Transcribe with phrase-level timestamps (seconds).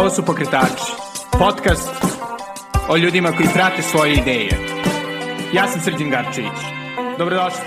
[0.00, 0.92] Ovo su Pokretači,
[1.38, 1.90] podcast
[2.88, 4.48] o ljudima koji prate svoje ideje.
[5.54, 6.60] Ja sam Srđan Garčević.
[7.18, 7.60] Dobrodošli.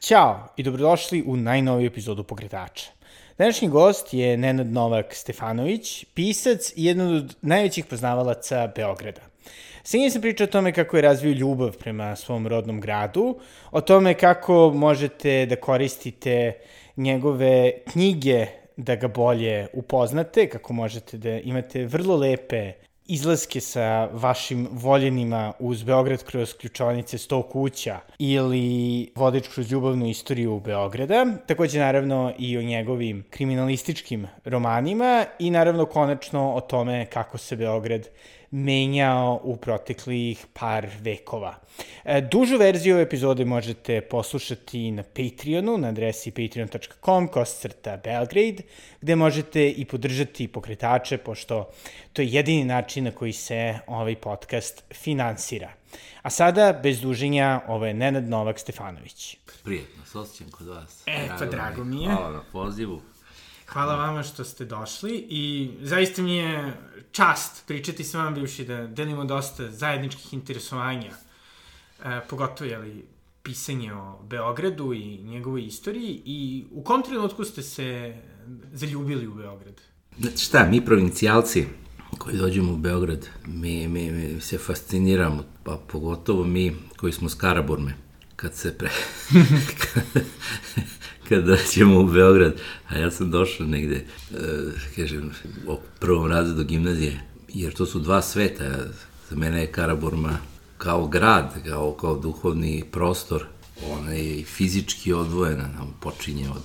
[0.00, 2.90] Ćao i dobrodošli u najnoviju epizodu Pokretača.
[3.38, 9.20] Današnji gost je Nenad Novak Stefanović, pisac i jedan od najvećih poznavalaca Beograda.
[9.82, 13.38] Sa njim sam pričao o tome kako je razvio ljubav prema svom rodnom gradu,
[13.70, 16.52] o tome kako možete da koristite
[16.96, 18.46] njegove knjige
[18.76, 22.72] da ga bolje upoznate, kako možete da imate vrlo lepe
[23.08, 30.60] izlaske sa vašim voljenima uz Beograd kroz ključonice 100 kuća ili vodič kroz ljubavnu istoriju
[30.60, 37.56] Beograda, takođe naravno i o njegovim kriminalističkim romanima i naravno konačno o tome kako se
[37.56, 38.08] Beograd
[38.50, 41.54] menjao u proteklih par vekova.
[42.04, 48.62] E, dužu verziju epizode možete poslušati na Patreonu, na adresi patreon.com, kosacrta Belgrade,
[49.00, 51.70] gde možete i podržati pokretače, pošto
[52.12, 55.72] to je jedini način na koji se ovaj podcast finansira.
[56.22, 59.36] A sada, bez duženja, ovo je Nenad Novak Stefanović.
[59.64, 61.02] Prijetno, s osjećam kod vas.
[61.06, 62.10] E, pa drago mi je.
[62.10, 63.00] Hvala na pozivu.
[63.68, 66.72] Hvala vama što ste došli i zaista mi je
[67.12, 71.12] čast pričati sa vama bivši da delimo dosta zajedničkih interesovanja,
[72.04, 73.04] e, pogotovo jeli,
[73.42, 78.16] pisanje o Beogradu i njegovoj istoriji i u kom trenutku ste se
[78.72, 79.80] zaljubili u Beograd?
[80.18, 81.66] Znate šta, mi provincijalci
[82.18, 87.34] koji dođemo u Beograd, mi, mi, mi se fasciniramo, pa pogotovo mi koji smo s
[87.34, 87.94] Karaburme,
[88.36, 88.90] kad se pre...
[91.28, 92.54] kada ćemo u Beograd,
[92.88, 94.38] a ja sam došao negde, uh,
[94.96, 95.30] kažem,
[95.66, 98.64] u prvom razredu gimnazije, jer to su dva sveta.
[99.30, 100.38] Za mene je Karaburma
[100.78, 103.44] kao grad, kao, kao duhovni prostor,
[103.90, 106.62] ona je fizički odvojena, nam počinje od,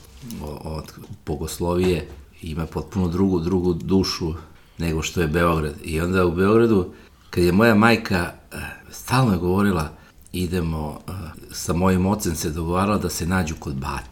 [0.64, 0.84] od,
[1.26, 2.08] bogoslovije,
[2.42, 4.34] ima potpuno drugu, drugu dušu
[4.78, 5.76] nego što je Beograd.
[5.84, 6.94] I onda u Beogradu,
[7.30, 8.60] kad je moja majka uh,
[8.92, 9.90] stalno je govorila,
[10.34, 11.14] idemo, uh,
[11.52, 14.11] sa mojim ocem se dogovarala da se nađu kod bate.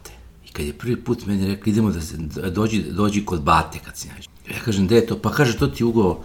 [0.50, 2.16] I kad je prvi put meni rekli, idemo da se,
[2.50, 4.28] dođi, dođi kod bate kad se nađe.
[4.50, 5.18] Ja kažem, gde je to?
[5.18, 6.24] Pa kaže, to ti ugo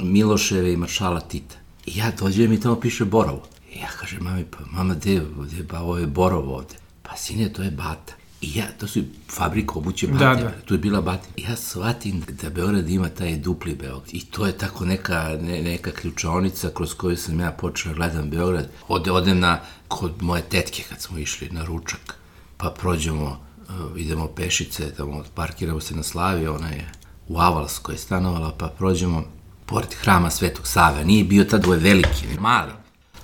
[0.00, 1.56] Miloševe i maršala Tita.
[1.86, 3.42] I ja dođem i tamo piše Borovo.
[3.74, 6.74] I ja kažem, mami, pa mama, gde, gde, pa ovo je Borovo ovde.
[7.02, 8.14] Pa sine, to je Bata.
[8.40, 10.52] I ja, to su fabrika obuće Bate, da, da.
[10.64, 11.28] tu je bila Bata.
[11.36, 14.08] I ja shvatim da Beograd ima taj dupli Beograd.
[14.12, 18.30] I to je tako neka, ne, neka ključaonica kroz koju sam ja počeo da gledam
[18.30, 18.68] Beograd.
[18.88, 22.21] Ode, odem na, kod moje tetke kad smo išli na ručak
[22.62, 23.24] pa prođemo,
[23.58, 26.92] uh, idemo pešice, tamo parkiramo se na Slavi, ona je
[27.28, 29.24] u Avalskoj stanovala, pa prođemo
[29.66, 31.04] pored hrama Svetog Save.
[31.04, 32.72] Nije bio tad ovaj veliki, ne mali.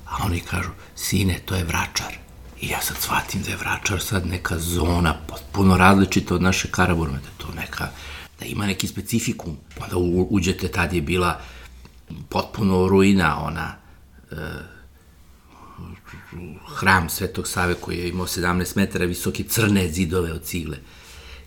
[0.07, 2.15] A oni kažu, sine, to je vračar.
[2.61, 7.19] I ja sad shvatim da je vračar sad neka zona potpuno različita od naše Karaburme,
[7.19, 7.89] da to neka,
[8.41, 9.57] da ima neki specifikum.
[9.81, 9.97] Onda
[10.31, 11.41] uđete, tad je bila
[12.29, 13.75] potpuno ruina, ona,
[14.31, 14.35] e,
[16.67, 20.79] hram Svetog Save koji je imao 17 metara visoke crne zidove od cigle.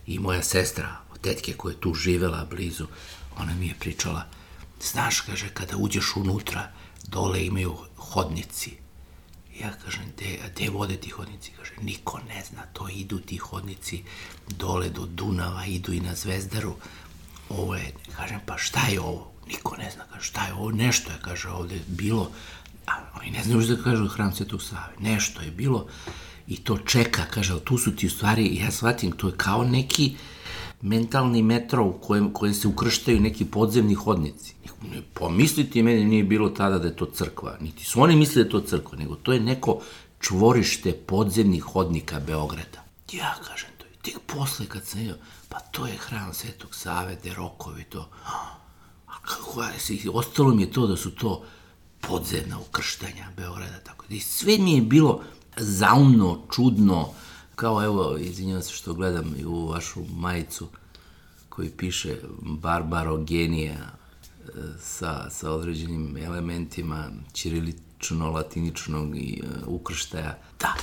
[0.08, 2.88] I moja sestra, od tetke koja je tu živela blizu,
[3.38, 4.25] ona mi je pričala,
[4.81, 6.72] znaš, kaže, kada uđeš unutra,
[7.08, 8.72] dole imaju hodnici.
[9.59, 11.52] Ja kažem, gde, a gde vode ti hodnici?
[11.58, 14.03] Kaže, niko ne zna, to idu ti hodnici
[14.48, 16.75] dole do Dunava, idu i na Zvezdaru.
[17.50, 19.31] Ovo je, kažem, pa šta je ovo?
[19.48, 20.72] Niko ne zna, kaže, šta je ovo?
[20.72, 22.31] Nešto je, kaže, ovde bilo
[22.88, 24.94] A oni ne znaju da kažu hram Svetog Save.
[25.00, 25.88] Nešto je bilo
[26.47, 30.16] i to čeka, kaže, tu su ti u stvari, ja shvatim, to je kao neki
[30.81, 34.56] mentalni metro u kojem, kojem se ukrštaju neki podzemni hodnici.
[35.14, 38.52] Pomisliti meni nije bilo tada da je to crkva, niti su oni mislili da je
[38.52, 39.81] to crkva, nego to je neko
[40.19, 42.84] čvorište podzemnih hodnika Beograda.
[43.12, 45.16] Ja kažem to i tek posle kad sam vidio,
[45.50, 48.09] pa to je hram Svetog Save, Derokovi, to.
[49.08, 49.72] A kako, ja,
[50.13, 51.44] ostalo mi je to da su to
[52.01, 55.23] podzemna ukrštanja Beograda, tako da i sve mi je bilo
[55.57, 57.09] zaumno, čudno,
[57.56, 60.68] kao evo, izvinjavam se što gledam i u vašu majicu
[61.50, 63.88] koji piše barbarogenija e,
[64.80, 70.38] sa, sa određenim elementima ćirilično-latiničnog i uh, ukrštaja.
[70.59, 70.74] Da,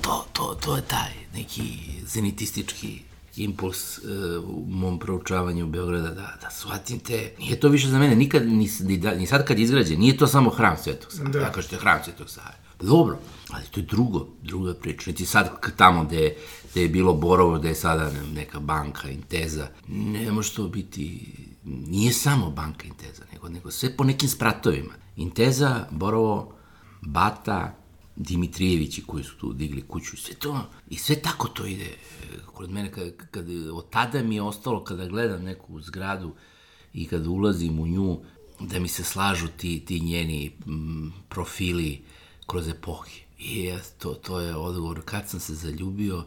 [0.00, 3.02] to, to, to je taj neki zenitistički
[3.36, 4.04] impuls uh,
[4.48, 8.70] u mom proučavanju Beograda da, da shvatim te, nije to više za mene, nikad, ni,
[8.80, 11.38] ni, da, ni sad kad je izgrađen, nije to samo hram Svetog Save, da.
[11.38, 12.62] ja kažete hram Svetog Save.
[12.80, 13.18] Dobro,
[13.50, 15.10] ali to je drugo, druga priča.
[15.10, 16.36] Niti sad tamo gde,
[16.70, 22.12] gde je bilo Borovo, gde je sada neka banka, Inteza, ne može to biti, nije
[22.12, 24.92] samo banka Inteza, nego, nego sve po nekim spratovima.
[25.16, 26.54] Inteza, Borovo,
[27.00, 27.81] Bata,
[28.16, 31.90] Dimitrijevići koji su tu digli kuću, sve to, i sve tako to ide.
[32.46, 36.34] Kod mene, kad, kad, od tada mi je ostalo, kada gledam neku zgradu
[36.94, 38.20] i kada ulazim u nju,
[38.60, 40.52] da mi se slažu ti, ti njeni
[41.28, 42.02] profili
[42.46, 43.22] kroz epohi.
[43.38, 45.02] I to, to je odgovor.
[45.04, 46.24] Kad sam se zaljubio,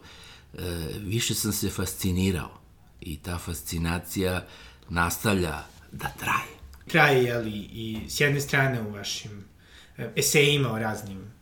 [0.54, 2.60] e, više sam se fascinirao.
[3.00, 4.46] I ta fascinacija
[4.88, 6.56] nastavlja da traje.
[6.88, 9.44] Traje, jeli, i s jedne strane u vašim
[9.96, 11.35] e, esejima o raznim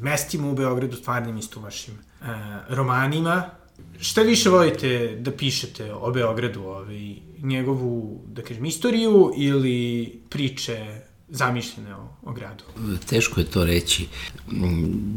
[0.00, 2.24] mestima u Beogradu, stvarnim isto vašim e,
[2.68, 3.50] romanima.
[4.00, 11.94] Šta više volite da pišete o Beogradu, ovaj, njegovu, da kažem, istoriju ili priče zamišljene
[11.94, 12.64] o, o gradu?
[13.08, 14.06] Teško je to reći,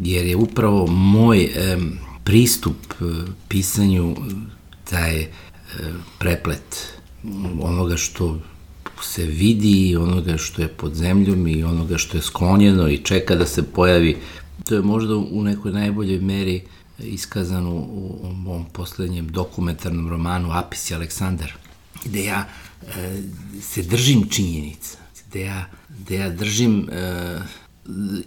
[0.03, 1.77] jer je upravo moj e,
[2.23, 3.05] pristup e,
[3.47, 4.15] pisanju
[4.89, 5.27] taj e,
[6.19, 6.93] preplet
[7.61, 8.39] onoga što
[9.01, 13.45] se vidi, onoga što je pod zemljom i onoga što je sklonjeno i čeka da
[13.45, 14.17] se pojavi.
[14.65, 16.61] To je možda u nekoj najboljoj meri
[16.99, 21.53] iskazano u, mom poslednjem dokumentarnom romanu Apis i Aleksandar,
[22.05, 22.45] gde ja
[22.81, 23.21] e,
[23.61, 24.97] se držim činjenica,
[25.27, 27.39] gde ja, gde ja držim e,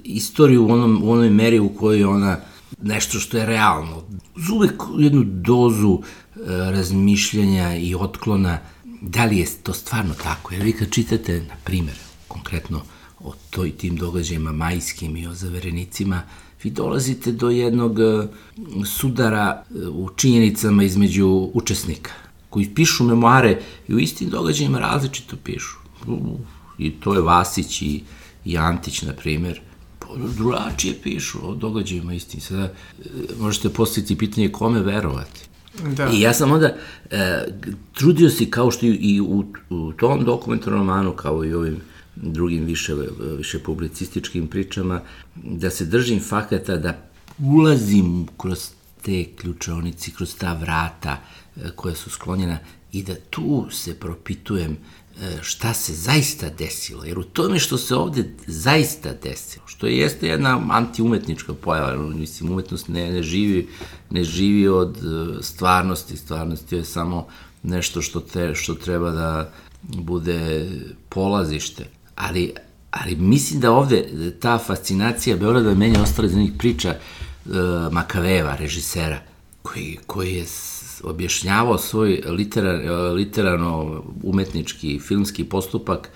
[0.04, 2.38] istoriju u, onom, u onoj meri u kojoj ona
[2.82, 4.02] nešto što je realno.
[4.36, 8.58] Uz uvek jednu dozu e, razmišljanja i otklona
[9.00, 10.54] da li je to stvarno tako?
[10.54, 11.96] Jer vi kad čitate, na primjer,
[12.28, 12.82] konkretno
[13.24, 16.22] o toj tim događajima majskim i o zaverenicima,
[16.62, 18.26] vi dolazite do jednog e,
[18.86, 22.12] sudara e, u činjenicama između učesnika,
[22.50, 25.76] koji pišu memoare i u istim događajima različito pišu.
[26.78, 28.02] I to je Vasić i,
[28.44, 29.60] i Antić, na primjer,
[30.36, 32.40] drugačije pišu o događajima istim.
[32.40, 32.72] Sada e,
[33.40, 35.40] možete postaviti pitanje kome verovati.
[35.96, 36.10] Da.
[36.12, 36.76] I ja sam onda
[37.10, 37.44] e,
[37.92, 41.80] trudio se kao što i u, u tom dokumentarnom romanu, kao i ovim
[42.16, 42.94] drugim više,
[43.38, 45.00] više publicističkim pričama,
[45.34, 48.70] da se držim fakata, da ulazim kroz
[49.02, 51.16] te ključonici, kroz ta vrata
[51.56, 52.58] e, koja su sklonjena
[52.92, 54.76] i da tu se propitujem
[55.22, 60.28] E, šta se zaista desilo, jer u tome što se ovde zaista desilo, što jeste
[60.28, 63.68] jedna antiumetnička pojava, mislim, umetnost ne, ne, živi,
[64.10, 67.26] ne živi od e, stvarnosti, stvarnost je samo
[67.62, 69.52] nešto što, te, što treba da
[69.82, 70.70] bude
[71.08, 71.84] polazište,
[72.16, 72.52] ali,
[72.90, 74.04] ali mislim da ovde
[74.40, 77.52] ta fascinacija Beograda meni ostala iz onih priča uh,
[77.92, 79.20] Makaveva, režisera,
[79.62, 80.44] koji, koji je
[81.02, 82.80] objašnjavao svoj literar,
[83.12, 86.10] literarno umetnički filmski postupak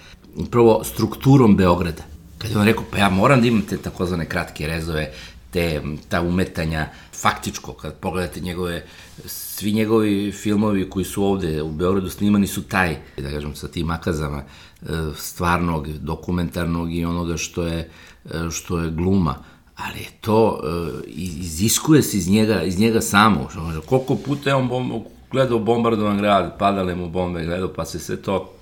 [0.50, 2.02] prvo strukturom Beograda.
[2.38, 5.12] Kad je on rekao, pa ja moram da imam te takozvane kratke rezove,
[5.50, 8.84] te, ta umetanja, faktičko, kad pogledate njegove,
[9.26, 13.86] svi njegovi filmovi koji su ovde u Beogradu snimani su taj, da kažem, sa tim
[13.86, 14.86] makazama e,
[15.16, 17.90] stvarnog, dokumentarnog i onoga što je,
[18.24, 19.34] e, što je gluma
[19.78, 23.48] ali to, uh, iziskuje se iz njega, iz njega samo.
[23.86, 28.16] Koliko puta je on bom, gledao bombardovan grad, padale mu bombe, gledao, pa se sve
[28.16, 28.52] to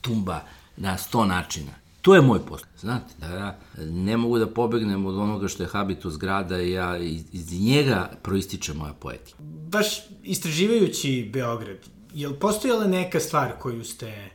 [0.00, 0.40] tumba
[0.76, 1.72] na sto načina.
[2.02, 2.71] To je moj posao.
[2.82, 6.96] Znate, da ja ne mogu da pobegnem od onoga što je habitus grada i ja
[6.96, 9.38] iz, iz njega proističe moja poetika.
[9.68, 9.86] Baš
[10.22, 11.78] istraživajući Beograd,
[12.14, 14.30] je li postojala neka stvar koju ste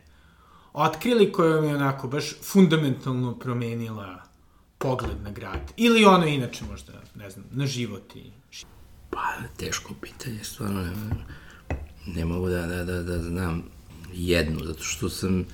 [0.73, 4.21] otkrili koja vam je onako baš fundamentalno promenila
[4.77, 5.73] pogled na grad?
[5.77, 8.31] Ili ono inače možda, ne znam, na život i...
[9.09, 10.93] Pa, teško pitanje, stvarno ne,
[12.05, 13.63] ne mogu da, da, da, da znam
[14.13, 15.45] jednu, zato što sam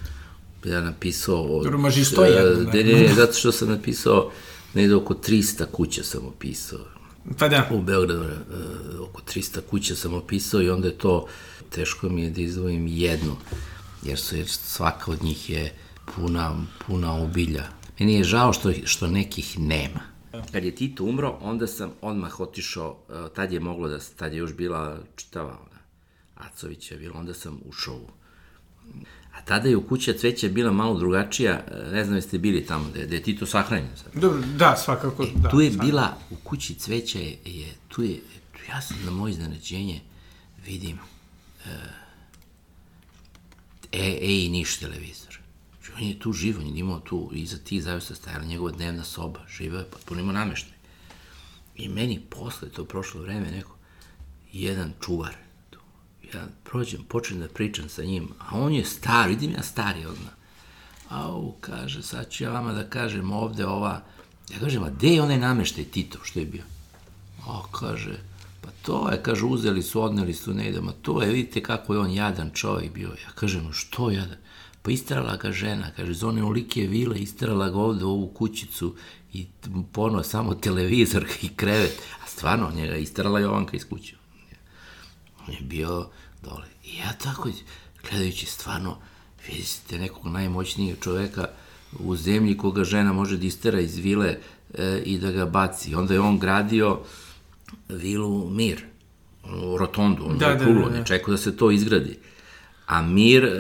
[0.66, 1.42] ja napisao...
[1.44, 2.72] Od, Dobro, maži sto jednu.
[2.74, 4.32] Ne, ne, ne, zato što sam napisao
[4.74, 6.80] negde oko 300 kuća sam opisao.
[7.40, 7.70] Pa da.
[7.72, 11.28] U Beogradu uh, oko 300 kuća sam opisao i onda je to,
[11.70, 13.36] teško mi je da izdvojim jednu,
[14.04, 15.74] jer, su, jer svaka od njih je
[16.16, 16.56] puna,
[16.88, 17.64] puna obilja
[18.00, 20.02] Meni je žao što, što nekih nema.
[20.52, 24.40] Kad je Tito umro, onda sam odmah otišao, e, tad je moglo da, tad je
[24.40, 25.80] još bila čitava ona,
[26.36, 28.08] Acović je bila, onda sam ušao u
[29.46, 33.00] tada je u kuća cveća bila malo drugačija, e, ne znam jeste bili tamo, da
[33.00, 33.90] je, da je Tito sahranjen.
[33.96, 34.22] Sad.
[34.22, 35.24] Dobro, da, svakako.
[35.24, 35.86] E, da, tu je svakako.
[35.86, 38.20] bila, u kući cveća je, je, tu je,
[38.70, 40.02] ja sam na moje iznenađenje
[40.66, 40.98] vidim
[41.66, 41.70] e,
[43.92, 45.34] e, i niš televizor
[45.98, 49.40] on je tu živo, on je imao tu, iza tih zavisa stajala njegova dnevna soba,
[49.48, 50.78] živeo je, potpuno imao nameštaj.
[51.76, 53.76] I meni posle to prošlo vreme neko,
[54.52, 55.43] jedan čuvar, tu,
[56.38, 60.32] ja prođem, počnem da pričam sa njim, a on je star, vidim ja stari odmah.
[61.10, 64.02] Au, kaže, sad ću ja vama da kažem ovde ova,
[64.54, 66.64] ja kažem, a gde je onaj nameštaj Tito, što je bio?
[67.48, 68.18] A, kaže,
[68.62, 72.00] pa to je, kaže, uzeli su, odneli su, ne idemo, to je, vidite kako je
[72.00, 73.08] on jadan čovjek bio.
[73.08, 74.38] Ja kažem, što jadan?
[74.82, 78.96] Pa istrala ga žena, kaže, zone ulike vile, istrala ga ovde u ovu kućicu
[79.34, 79.48] i
[79.92, 82.02] ponovo samo televizor i krevet.
[82.24, 84.16] A stvarno, njega istrala Jovanka iz kuće.
[85.48, 86.10] On je bio
[86.44, 86.66] dole.
[86.86, 87.50] I ja tako,
[88.10, 88.98] gledajući stvarno,
[89.48, 91.48] vidite nekog najmoćnijeg čoveka
[92.00, 94.38] u zemlji koga žena može da istera iz vile
[94.74, 95.96] e, i da ga baci.
[95.96, 97.00] Onda je on gradio
[97.90, 98.84] vilu Mir,
[99.44, 100.98] u rotondu, on Da, da, da, da, da, da, da.
[100.98, 101.04] da.
[101.04, 102.20] čekao da se to izgradi.
[102.88, 103.60] A Mir, e,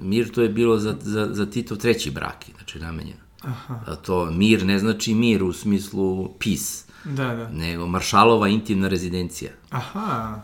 [0.00, 3.20] Mir to je bilo za, za, za Titov treći brak, znači namenjeno.
[3.42, 3.80] Aha.
[3.86, 7.48] A to Mir ne znači mir u smislu peace, Da, da.
[7.48, 9.50] nego Maršalova intimna rezidencija.
[9.70, 10.42] Aha.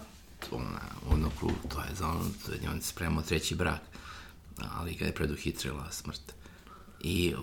[0.50, 0.80] Ona,
[1.10, 3.80] ono krug, to je za ono, to je, on spremao treći brak,
[4.58, 6.34] ali ga je preduhitrila smrt.
[7.00, 7.34] I,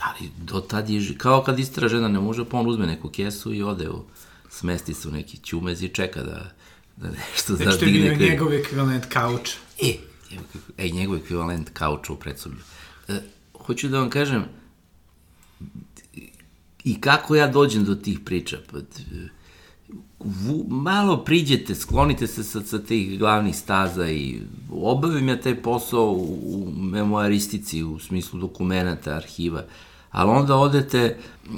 [0.00, 3.54] ali do tad je, kao kad istara žena ne može, pa on uzme neku kesu
[3.54, 4.04] i ode u,
[4.50, 6.50] smesti se u neki ćumez i čeka da,
[6.96, 9.50] da nešto Znači, to je zadigne bio njegov ekvivalent kauč.
[9.82, 9.94] E,
[10.78, 12.60] ej, njegov ekvivalent kauča u predsoblju.
[13.08, 13.20] E,
[13.66, 14.44] hoću da vam kažem,
[16.84, 18.58] i kako ja dođem do tih priča.
[18.72, 18.78] Pa,
[20.68, 26.38] malo priđete, sklonite se sa, sa tih glavnih staza i obavim ja taj posao u,
[26.44, 29.64] u memoaristici, u smislu dokumenta, arhiva,
[30.10, 31.16] ali onda odete
[31.50, 31.56] mm,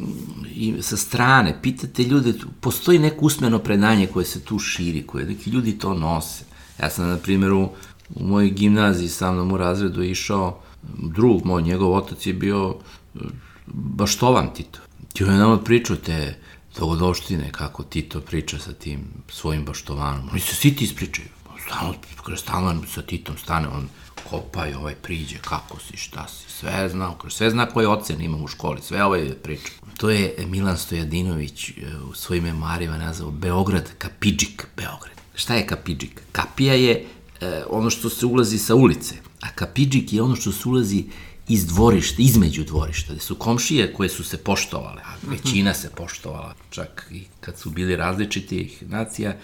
[0.54, 5.50] i sa strane, pitate ljude, postoji neko usmeno predanje koje se tu širi, koje neki
[5.50, 6.44] ljudi to nose.
[6.80, 7.68] Ja sam, na primjer, u,
[8.14, 10.60] u mojoj gimnaziji sa mnom u razredu išao
[10.98, 12.74] drug moj, njegov otac je bio
[13.14, 13.18] e,
[13.66, 14.78] baštovan Tito.
[15.12, 16.38] Ti on je nama pričao te
[16.78, 20.28] dogodoštine, kako Tito priča sa tim svojim baštovanom.
[20.30, 21.28] Oni se svi ti ispričaju.
[21.66, 21.94] Stalno,
[22.36, 23.88] stalno sa Titom stane, on
[24.30, 28.36] kopa i ovaj priđe, kako si, šta si, sve zna, sve zna koje ocene ima
[28.36, 29.72] u školi, sve ovaj priča.
[29.96, 31.72] To je Milan Stojadinović e,
[32.10, 35.16] u svojim memoarima nazvao Beograd, Kapidžik Beograd.
[35.34, 36.22] Šta je Kapidžik?
[36.32, 37.06] Kapija je
[37.40, 41.04] e, ono što se ulazi sa ulice, a Kapidžik je ono što se ulazi
[41.50, 46.54] iz dvorišta, između dvorišta, gde su komšije koje su se poštovale, a većina se poštovala,
[46.70, 49.36] čak i kad su bili različitih nacija,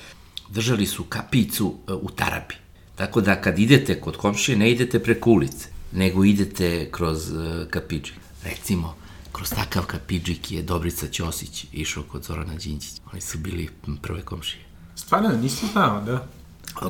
[0.48, 2.54] držali su kapicu e, u tarabi.
[2.94, 8.14] Tako da kad idete kod komšije, ne idete preko ulice, nego idete kroz e, kapiđik.
[8.44, 8.94] Recimo,
[9.32, 13.02] kroz takav kapiđik je Dobrica Ćosić išao kod Zorana Đinđića.
[13.12, 13.68] Oni su bili
[14.02, 14.64] prve komšije.
[14.94, 16.28] Stvarno, nisam znao, da.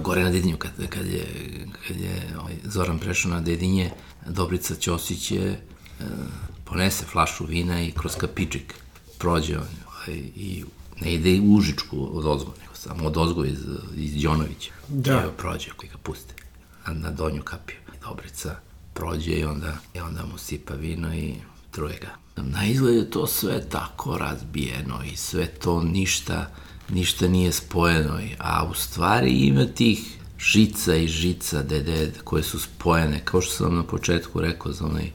[0.00, 1.26] Gore na Dedinju, kad, kad je,
[1.88, 3.90] kad je ovaj, Zoran prešao na Dedinje,
[4.28, 5.60] Dobrica Ćosić je e,
[6.64, 8.74] ponese flašu vina i kroz kapičik
[9.18, 10.64] prođe on ovaj, i
[11.00, 13.58] ne ide u Užičku od ozgo, nego samo od ozgo iz,
[13.96, 14.70] iz Đonovića.
[14.88, 15.22] Da.
[15.22, 16.34] Evo prođe koji ga puste
[16.86, 17.76] na, na donju kapiju.
[18.08, 18.56] Dobrica
[18.94, 21.34] prođe i onda, i onda mu sipa vino i
[21.70, 22.42] truje ga.
[22.42, 26.50] Na izgled je to sve tako razbijeno i sve to ništa,
[26.88, 33.20] ništa nije spojeno, a u stvari ima tih žica i žica dede koje su spojene,
[33.24, 35.12] kao što sam na početku rekao za onaj e,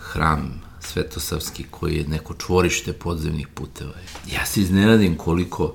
[0.00, 3.92] hram Svetosavski koji je neko čvorište podzemnih puteva.
[4.32, 5.74] Ja se iznenadim koliko,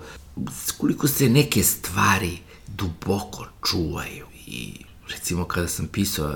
[0.77, 2.37] koliko se neke stvari
[2.67, 4.73] duboko čuvaju i
[5.09, 6.35] recimo kada sam pisao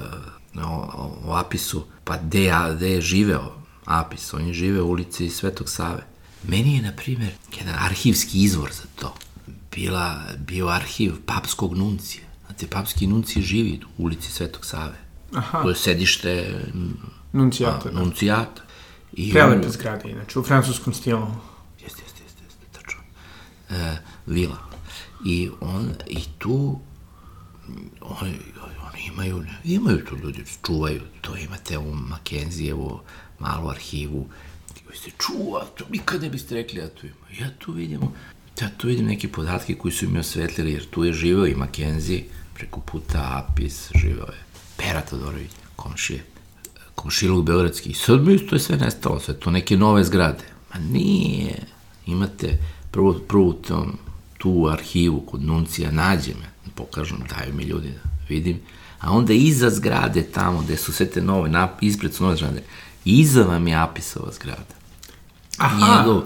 [0.55, 5.69] o, o, Apisu, pa gde, gde je živeo Apis, on je živeo u ulici Svetog
[5.69, 6.05] Save.
[6.43, 9.15] Meni je, na primjer, jedan arhivski izvor za to
[9.71, 12.26] bila, bio arhiv papskog nuncija.
[12.57, 14.97] Znate, papski nuncije živi u ulici Svetog Save.
[15.33, 15.61] Aha.
[15.61, 16.61] To je sedište
[17.33, 17.99] Nuncijata, da.
[17.99, 18.61] nuncijata.
[19.13, 21.27] I Prelepe zgrade, inače, u francuskom stilu.
[21.83, 22.99] Jeste, jeste, jeste, jeste, tačno.
[23.69, 24.57] E, vila.
[25.25, 26.79] I on, i tu,
[28.01, 28.37] oni,
[28.87, 32.99] oni imaju, imaju to ljudi, čuvaju, to imate u Makenzijevu
[33.39, 34.27] malu arhivu,
[34.85, 37.39] koji se čuva, to nikad ne biste rekli, ja tu ima.
[37.39, 38.01] Ja tu vidim,
[38.61, 42.23] ja tu vidim neke podatke koji su mi osvetlili, jer tu je živeo i Makenzi,
[42.57, 44.43] preko puta Apis, živeo je
[44.77, 46.23] Pera Todorović, komšije,
[46.95, 47.89] komšilog Beogradski.
[47.89, 50.43] I sad mi to je sve nestalo, sve to neke nove zgrade.
[50.73, 51.55] Ma nije.
[52.05, 52.57] Imate
[52.91, 53.97] prvo, prvo tom,
[54.37, 58.59] tu arhivu kod Nuncija, nađe me, pokažem, daju mi ljudi da vidim.
[58.99, 62.63] A onda iza zgrade tamo, gde su sve te nove, nap, ispred su nove zgrade,
[63.05, 64.75] iza vam je Apisova zgrada.
[65.57, 65.97] Aha.
[65.97, 66.23] Njegov,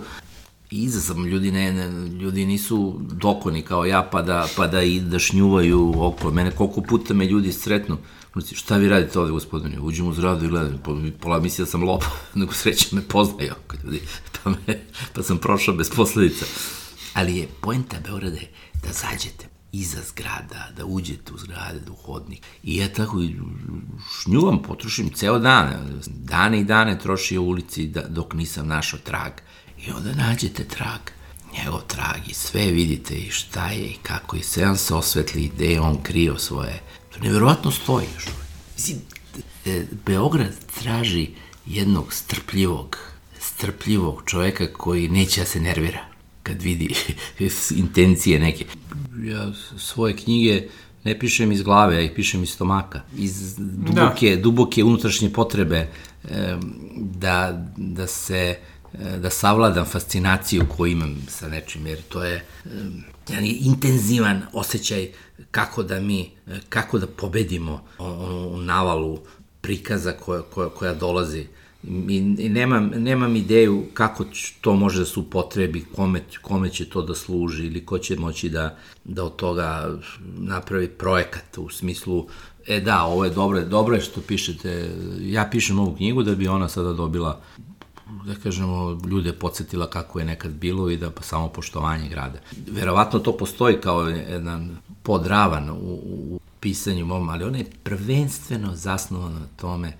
[0.72, 5.00] iza sam, ljudi, ne, ne, ljudi nisu dokoni kao ja, pa da, pa da, i,
[5.00, 6.32] da šnjuvaju okolo.
[6.32, 7.98] Mene koliko puta me ljudi sretnu,
[8.34, 9.80] Znači, šta vi radite ovde, gospodine?
[9.80, 13.54] Uđem u zgradu i gledam, po, pola misli da sam lopov, nego sreće me poznaju,
[13.84, 14.02] ljudi,
[14.44, 14.80] pa, me,
[15.14, 16.46] pa sam prošao bez posledica.
[17.14, 18.52] Ali je pojenta Beograda je
[18.84, 22.42] da zađete iza zgrada, da uđete u zgrade, da u hodnik.
[22.64, 23.18] I ja tako
[24.22, 26.02] šnjuvam, potrošim ceo dan.
[26.08, 29.32] Dane i dane trošio u ulici da, dok nisam našao trag.
[29.88, 31.00] I onda nađete trag
[31.58, 35.52] njegov trag i sve vidite i šta je i kako i sve vam se osvetli
[35.56, 36.82] gde je on krio svoje.
[37.14, 38.26] To nevjerovatno stoji još.
[38.76, 38.98] Mislim,
[39.66, 41.30] e, Beograd traži
[41.66, 42.98] jednog strpljivog,
[43.40, 46.00] strpljivog čoveka koji neće da se nervira
[46.44, 46.96] kad vidi
[47.76, 48.66] intencije neke.
[49.24, 50.68] Ja svoje knjige
[51.04, 54.42] ne pišem iz glave, ja ih pišem iz stomaka, iz duboke, da.
[54.42, 55.88] duboke unutrašnje potrebe
[56.96, 58.58] da, da se
[58.94, 62.46] da savladam fascinaciju koju imam sa nečim, jer to je
[63.30, 65.10] jedan intenzivan osjećaj
[65.52, 66.30] kako da mi,
[66.70, 69.20] kako da pobedimo onu navalu
[69.62, 71.46] prikaza koja, koja, koja dolazi.
[72.10, 74.26] I, i nemam, nemam ideju kako
[74.62, 78.50] to može da se upotrebi, kome, kome će to da služi ili ko će moći
[78.50, 79.98] da, da od toga
[80.38, 82.28] napravi projekat u smislu
[82.68, 86.48] e da, ovo je dobro, dobro je što pišete, ja pišem ovu knjigu da bi
[86.48, 87.42] ona sada dobila
[88.26, 92.40] da kažemo, ljude podsjetila kako je nekad bilo i da pa samo poštovanje grada.
[92.72, 99.40] Verovatno to postoji kao jedan podravan u, u pisanju mom, ali ona je prvenstveno zasnovana
[99.40, 99.94] na tome e,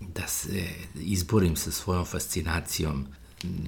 [0.00, 3.06] da se izborim sa svojom fascinacijom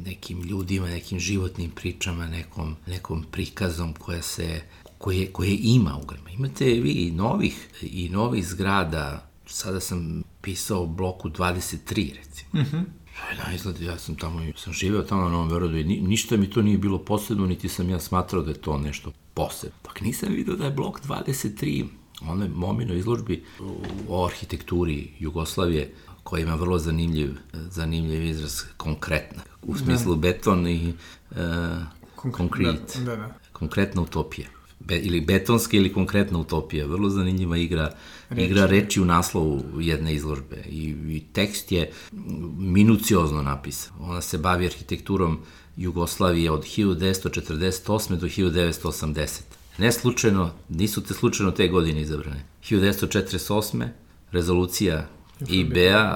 [0.05, 4.61] nekim ljudima, nekim životnim pričama, nekom, nekom prikazom koja se
[4.99, 6.31] koje, koje ima u grama.
[6.31, 12.63] Imate vi i novih, i novih zgrada, sada sam pisao o bloku 23, recimo.
[12.63, 12.85] Mm -hmm.
[13.39, 16.51] Na izgled, ja sam tamo, sam živeo tamo na Novom Beorodu i ni, ništa mi
[16.51, 19.77] to nije bilo posebno, niti sam ja smatrao da je to nešto posebno.
[19.83, 21.85] Pak nisam vidio da je blok 23
[22.23, 23.45] onoj mominoj izložbi
[24.09, 29.43] o arhitekturi Jugoslavije koja ima vrlo zanimljiv, zanimljiv izraz konkretna.
[29.63, 29.79] U da.
[29.79, 30.21] smislu da.
[30.21, 30.95] beton i
[31.31, 31.37] uh,
[32.33, 32.99] konkret.
[32.99, 33.35] Da, da, da.
[33.53, 34.49] Konkretna utopija.
[34.81, 36.87] Be, ili betonska ili konkretna utopija.
[36.87, 37.93] Vrlo zanimljiva igra,
[38.37, 38.51] reči.
[38.51, 40.57] igra reči u naslovu jedne izložbe.
[40.69, 41.91] I, I tekst je
[42.59, 43.93] minuciozno napisan.
[44.01, 45.39] Ona se bavi arhitekturom
[45.77, 48.17] Jugoslavije od 1948.
[48.17, 49.41] do 1980
[49.79, 52.45] Ne slučajno, nisu te slučajno te godine izabrane.
[52.71, 53.89] 1948.
[54.33, 55.07] rezolucija
[55.49, 56.15] IBA,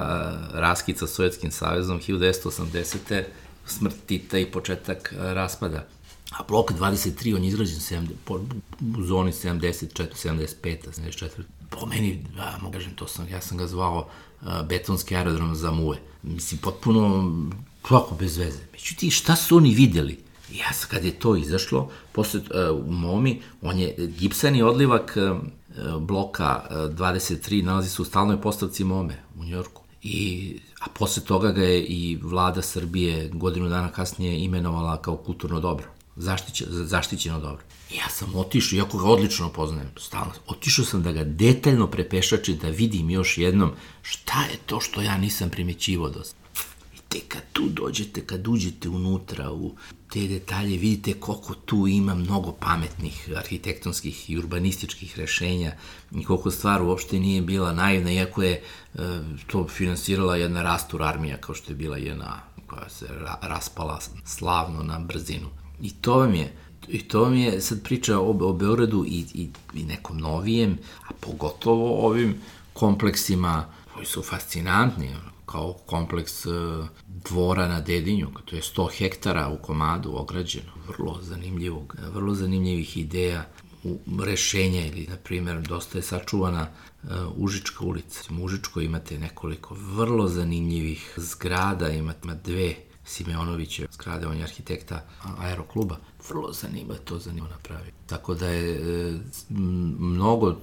[0.53, 3.23] raskica s Sovjetskim savezom, 1980.
[3.65, 5.87] smrt Tita i početak raspada.
[6.31, 8.39] A blok 23, on je izgrađen 70, po,
[8.97, 11.29] u zoni 74, 75, 74.
[11.69, 14.07] Po meni, da, mogu kažem, to sam, ja sam ga zvao
[14.41, 15.97] a, betonski aerodrom za muve.
[16.23, 17.31] Mislim, potpuno,
[17.81, 18.59] kako bez veze.
[18.71, 20.19] Međutim, šta su oni videli?
[20.53, 25.37] Ja sam, kad je to izašlo, posle uh, u Momi, on je gipsani odlivak uh,
[26.01, 29.81] bloka uh, 23 nalazi se u stalnoj postavci Mome u Njorku.
[30.03, 35.59] I, a posle toga ga je i vlada Srbije godinu dana kasnije imenovala kao kulturno
[35.59, 35.85] dobro.
[36.19, 37.63] Zaštićeno, zaštićeno dobro.
[37.91, 42.57] I ja sam otišao, iako ga odlično poznajem, stalno, otišao sam da ga detaljno prepešačim,
[42.57, 46.23] da vidim još jednom šta je to što ja nisam primećivo do
[47.09, 49.75] te kad tu dođete, kad uđete unutra u
[50.13, 55.71] te detalje, vidite koliko tu ima mnogo pametnih arhitektonskih i urbanističkih rešenja
[56.11, 58.61] i koliko stvar uopšte nije bila naivna, iako je e,
[59.47, 64.83] to finansirala jedna rastur armija kao što je bila jedna koja se ra raspala slavno
[64.83, 65.58] na brzinu.
[65.81, 66.53] I to vam je
[66.89, 71.13] I to vam je sad priča o, o Beogradu i, i, i nekom novijem, a
[71.19, 72.35] pogotovo ovim
[72.73, 75.15] kompleksima koji su fascinantni
[75.45, 76.49] kao kompleks e,
[77.07, 83.45] dvora na Dedinju, to je 100 hektara u komadu ograđeno, vrlo zanimljivog, vrlo zanimljivih ideja
[83.83, 86.67] u rešenja ili, na primjer, dosta je sačuvana
[87.03, 88.23] uh, Užička ulica.
[88.39, 92.75] U Užičkoj imate nekoliko vrlo zanimljivih zgrada, imate ima dve
[93.09, 95.05] Simeonoviće zgrade, on je arhitekta
[95.37, 95.97] aerokluba.
[96.29, 97.91] Vrlo zanima, to zanima napravi.
[98.05, 99.19] Tako da je e,
[99.99, 100.55] mnogo,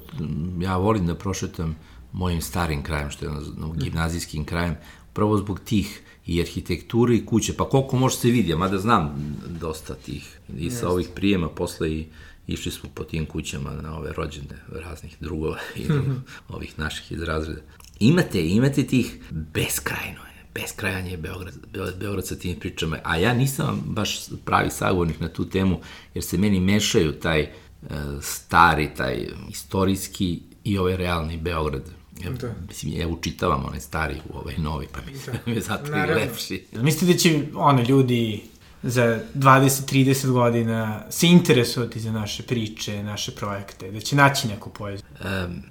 [0.61, 1.76] ja volim da prošetam
[2.12, 4.76] mojim starim krajem, što je ono, gimnazijskim krajem,
[5.12, 9.94] prvo zbog tih i arhitekture i kuće, pa koliko može se vidi, mada znam dosta
[9.94, 12.06] tih i sa ovih prijema posle i
[12.46, 15.87] išli smo po tim kućama na ove rođene raznih drugova i
[16.56, 17.61] ovih naših iz razreda.
[18.00, 21.54] Imate, imate tih beskrajno je, beskrajan je Beograd,
[21.98, 25.80] Beograd sa tim pričama, a ja nisam baš pravi sagovornik na tu temu,
[26.14, 27.88] jer se meni mešaju taj uh,
[28.22, 31.82] stari, taj istorijski i ovaj realni Beograd
[32.24, 32.54] Ja, da.
[32.68, 35.50] Mislim, ja učitavam onaj stari u ovaj novi, pa mi, da.
[35.52, 36.66] je zato i lepši.
[36.72, 38.42] Mislite da će one ljudi
[38.82, 45.06] za 20-30 godina se interesovati za naše priče, naše projekte, da će naći neku poeziju?
[45.46, 45.62] Um,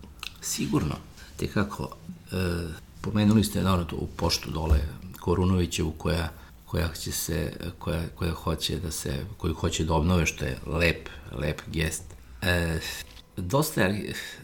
[0.41, 0.95] sigurno.
[1.37, 1.95] Te kako,
[2.31, 2.35] e,
[3.05, 4.79] pomenuli ste naravno to u poštu dole
[5.19, 6.29] Korunovićevu koja
[6.65, 11.09] koja će se koja koja hoće da se koju hoće da obnove što je lep
[11.31, 12.03] lep gest.
[12.41, 12.79] E,
[13.37, 13.87] dosta,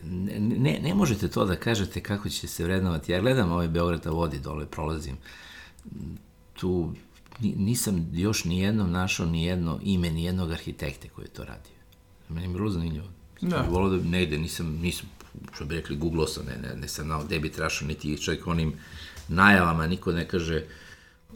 [0.03, 3.11] ne, ne možete to da kažete kako će se vrednovati.
[3.11, 5.17] Ja gledam ovaj Beograd vodi dole, prolazim.
[6.53, 6.93] Tu
[7.39, 11.73] nisam još ni jednom našao ni jedno ime, ni jednog arhitekte koji je to radio.
[12.29, 13.07] Meni je bilo zanimljivo.
[13.41, 13.67] Da.
[13.69, 15.09] Volio da negde, nisam, nisam,
[15.55, 18.47] što bi rekli, googlao sam, ne, ne, ne sam znao gde bi trašao, niti čak
[18.47, 18.73] onim
[19.27, 20.63] najavama, niko ne kaže,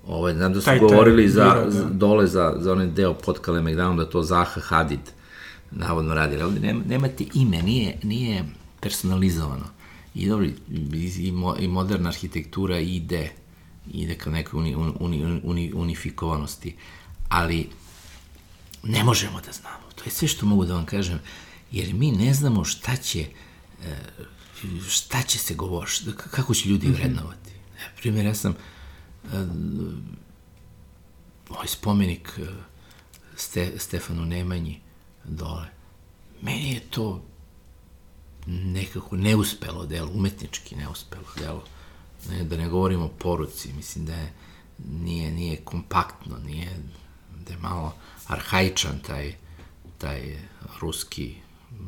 [0.06, 1.72] ovaj, znam da su Taj- taj govorili za, biro, da.
[1.72, 5.00] za, dole za, za onaj deo pod Kalemegdanom da to Zaha Hadid
[5.72, 8.46] navodno radi, ali nema, nemate ime, nije, nije
[8.80, 9.66] personalizovano.
[10.16, 10.54] I dobro, i,
[11.20, 13.30] i, mo- i moderna arhitektura ide,
[13.94, 16.76] ide ka nekoj uni, uni, uni, unifikovanosti,
[17.30, 17.70] ali
[18.84, 19.86] ne možemo da znamo.
[19.96, 21.20] To je sve što mogu da vam kažem,
[21.72, 23.28] jer mi ne znamo šta će, e,
[24.90, 27.52] šta će se govoriti, kako će ljudi vrednovati.
[27.74, 28.58] Na primjer, ja sam e,
[31.50, 32.48] ovaj spomenik e,
[33.36, 34.82] Ste, Stefanu Nemanji
[35.24, 35.68] dole.
[36.42, 37.24] Meni je to
[38.48, 41.64] nekako neuspelo delo, umetnički neuspelo delo.
[42.30, 44.34] Ne, da ne govorimo o poruci, mislim da je,
[44.78, 46.78] nije, nije kompaktno, nije,
[47.46, 47.96] da je malo
[48.28, 49.36] arhaičan taj,
[49.98, 50.40] taj
[50.82, 51.36] ruski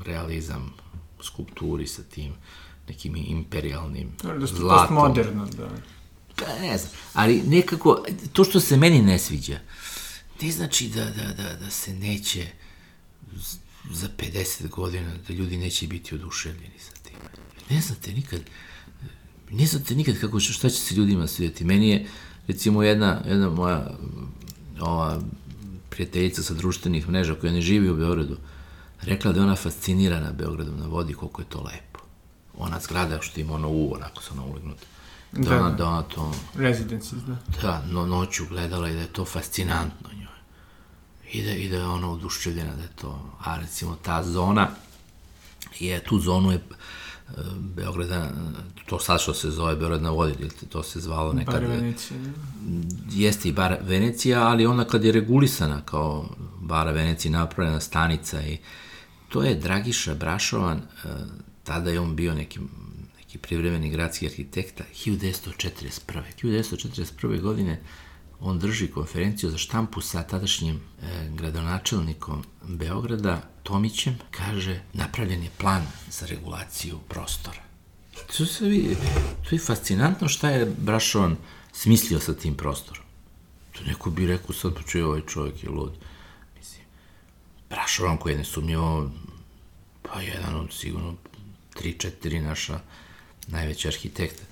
[0.06, 0.74] realizam
[1.22, 2.34] skulpturi sa tim
[2.88, 4.96] nekim imperialnim Da ste zlatom.
[4.96, 5.70] postmoderno, da.
[6.36, 8.04] Pa ne znam, ali nekako,
[8.34, 9.60] to što se meni ne sviđa,
[10.42, 12.48] ne znači da, da, da, da se neće
[13.92, 17.16] za 50 godina, da ljudi neće biti oduševljeni sa tim.
[17.70, 18.42] Ne znate nikad,
[19.52, 21.66] ne znate nikad kako šta će se ljudima svidjeti.
[21.66, 22.08] Meni je,
[22.48, 23.98] recimo, jedna, jedna moja
[24.80, 25.22] ova
[25.90, 28.38] prijateljica sa društvenih mreža koja ne živi u Beogradu,
[29.02, 32.00] rekla da je ona fascinirana Beogradom na vodi, koliko je to lepo.
[32.58, 34.84] Ona zgrada što ima ono uvo, onako se ona ulegnuta.
[35.32, 35.76] Da, Da, ona, da.
[35.76, 37.36] da ona to Residences, da.
[37.62, 40.28] da, no, noću gledala i da je to fascinantno njoj.
[41.32, 44.68] I da, I da je ona oduševljena da je to, a recimo ta zona,
[45.80, 46.62] je, tu zonu je e,
[47.56, 48.30] Beograda, e,
[48.86, 52.18] to sad što se zove Beograd na vodi, to se zvalo nekad, Bar Venecija.
[52.20, 52.32] da.
[53.12, 56.30] jeste i bar Venecija, ali ona kad je regulisana kao
[56.62, 58.58] bara Venecija napravljena stanica i
[59.30, 61.08] to je Dragiša Brašovan, e,
[61.64, 62.60] tada je on bio neki,
[63.18, 66.22] neki privremeni gradski arhitekta, 1941.
[66.42, 67.42] 1941.
[67.42, 67.82] godine
[68.40, 75.86] on drži konferenciju za štampu sa tadašnjim e, gradonačelnikom Beograda, Tomićem, kaže, napravljen je plan
[76.12, 77.62] za regulaciju prostora.
[78.38, 78.98] To, se vidi,
[79.50, 81.36] to je fascinantno šta je Brašovan
[81.74, 83.04] smislio sa tim prostorom.
[83.72, 85.94] To neko bi rekao sad, pa čuje, ovaj čovjek je lud.
[88.20, 89.10] Koji je nesumnjivo,
[90.02, 91.16] pa jedan od sigurno
[91.74, 92.80] tri, četiri naša
[93.48, 94.44] najveća arhitekta.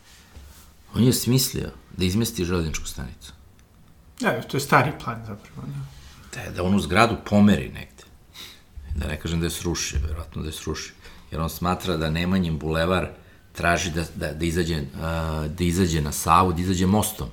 [0.95, 3.33] On je smislio da izmesti železničku stanicu.
[4.19, 6.43] Da, to je stari plan zapravo, da.
[6.43, 8.03] Da, da onu zgradu pomeri negde.
[8.95, 10.93] Da ne kažem da je sruši, verovatno da je sruši.
[11.31, 13.09] Jer on smatra da Nemanjin bulevar
[13.53, 14.81] traži da, da, da, izađe,
[15.47, 17.29] da izađe na Savu, da izađe mostom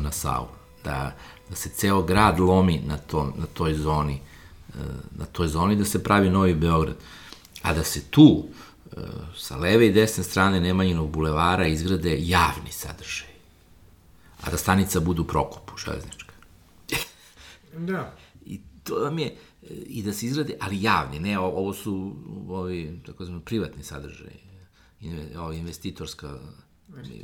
[0.00, 0.48] na Savu.
[0.84, 1.16] Da,
[1.50, 4.20] da se ceo grad lomi na, tom, na toj zoni,
[5.10, 6.96] na toj zoni da se pravi Novi Beograd.
[7.62, 8.44] A da se tu,
[8.92, 9.00] e,
[9.36, 13.28] sa leve i desne strane Nemanjinog bulevara izgrade javni sadržaj.
[14.42, 16.34] A da stanica budu u Prokopu, železnička.
[17.78, 18.16] Da.
[18.46, 19.36] I to vam je,
[19.70, 22.16] i da se izgrade, ali javni, ne, ovo su
[22.48, 24.34] ovi, tako znam, privatni sadržaj,
[25.38, 26.38] ovo, investitorska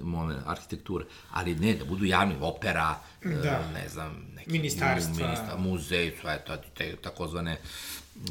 [0.03, 3.31] moment, arhitektura, ali ne, da budu javni, opera, Da.
[3.31, 3.71] da.
[3.75, 5.27] ne znam, neki Ministarstva.
[5.27, 7.57] ministar, muzej, sve to, te takozvane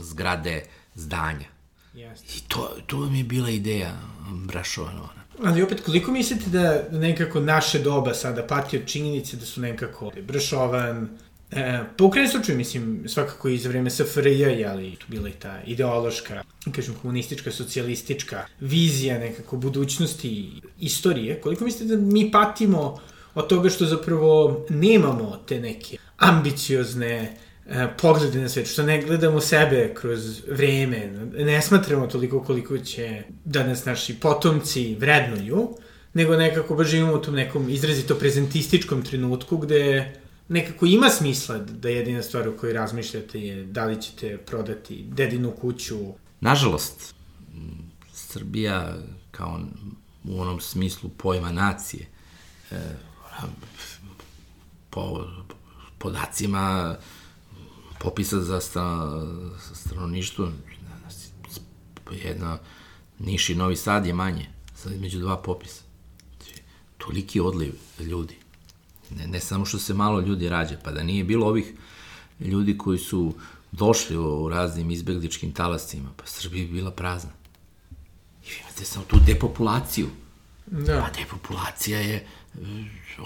[0.01, 0.63] zgrade,
[0.95, 1.45] zdanja.
[1.93, 2.33] Jeste.
[2.37, 3.93] I to, to vam je bila ideja
[4.45, 5.09] Brašovanova.
[5.43, 10.11] Ali opet, koliko mislite da nekako naše doba sada pati od činjenice da su nekako
[10.21, 11.09] Bršovan,
[11.51, 15.61] e, po ukrajini slučaju, mislim, svakako i za vreme SFRJ, ali tu bila i ta
[15.65, 16.43] ideološka,
[16.75, 22.99] kažem, komunistička, socijalistička vizija nekako budućnosti i istorije, koliko mislite da mi patimo
[23.35, 27.37] od toga što zapravo nemamo te neke ambiciozne
[27.69, 33.23] e, poglede na svet, što ne gledamo sebe kroz vreme, ne smatramo toliko koliko će
[33.45, 35.77] da nas naši potomci vrednuju,
[36.13, 40.13] nego nekako baš živimo u tom nekom izrazito prezentističkom trenutku gde
[40.49, 45.51] nekako ima smisla da jedina stvar o kojoj razmišljate je da li ćete prodati dedinu
[45.51, 45.97] kuću.
[46.41, 47.15] Nažalost,
[48.13, 48.97] Srbija
[49.31, 49.59] kao
[50.23, 52.07] u onom smislu pojma nacije,
[52.71, 52.75] e,
[54.89, 55.27] po
[55.97, 56.95] podacima
[57.99, 59.11] popisa za sta,
[59.73, 60.51] stanovništvo,
[62.11, 62.57] jedna
[63.19, 65.81] Niš i Novi Sad je manje, sad između dva popisa.
[66.37, 66.61] Znači,
[66.97, 68.35] Toliki odliv ljudi.
[69.15, 71.73] Ne, ne samo što se malo ljudi rađa, pa da nije bilo ovih
[72.39, 73.33] ljudi koji su
[73.71, 77.31] došli u, raznim izbegličkim talascima, pa Srbija bi bila prazna.
[78.45, 80.07] I vi imate samo tu depopulaciju.
[80.65, 81.01] Da.
[81.01, 82.25] Pa depopulacija je e,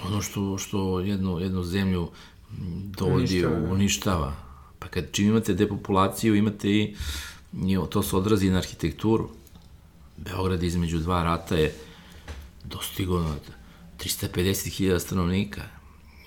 [0.03, 2.09] ono što, što jednu, jednu zemlju
[2.51, 3.67] m, dovodi, Uništava, uništava.
[3.67, 3.73] da.
[3.73, 4.35] uništava.
[4.79, 6.95] Pa kad čim imate depopulaciju, imate i
[7.89, 9.29] to se odrazi na arhitekturu.
[10.17, 11.73] Beograd između dva rata je
[12.63, 13.35] dostigo
[14.03, 15.61] 350.000 stanovnika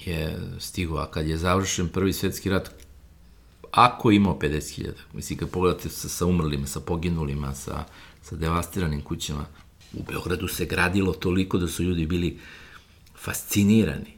[0.04, 2.70] je stigo, a kad je završen prvi svetski rat,
[3.70, 7.84] ako imao 50.000, mislim kad pogledate sa, sa umrlima, sa poginulima, sa,
[8.22, 9.46] sa devastiranim kućama,
[9.92, 12.38] u Beogradu se gradilo toliko da su ljudi bili
[13.16, 14.14] fascinirani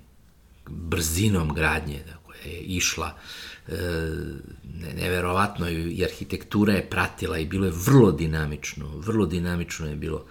[0.66, 3.18] brzinom gradnje da koja je išla
[3.68, 3.72] e,
[4.74, 10.24] ne, neverovatno i arhitektura je pratila i bilo je vrlo dinamično, vrlo dinamično je bilo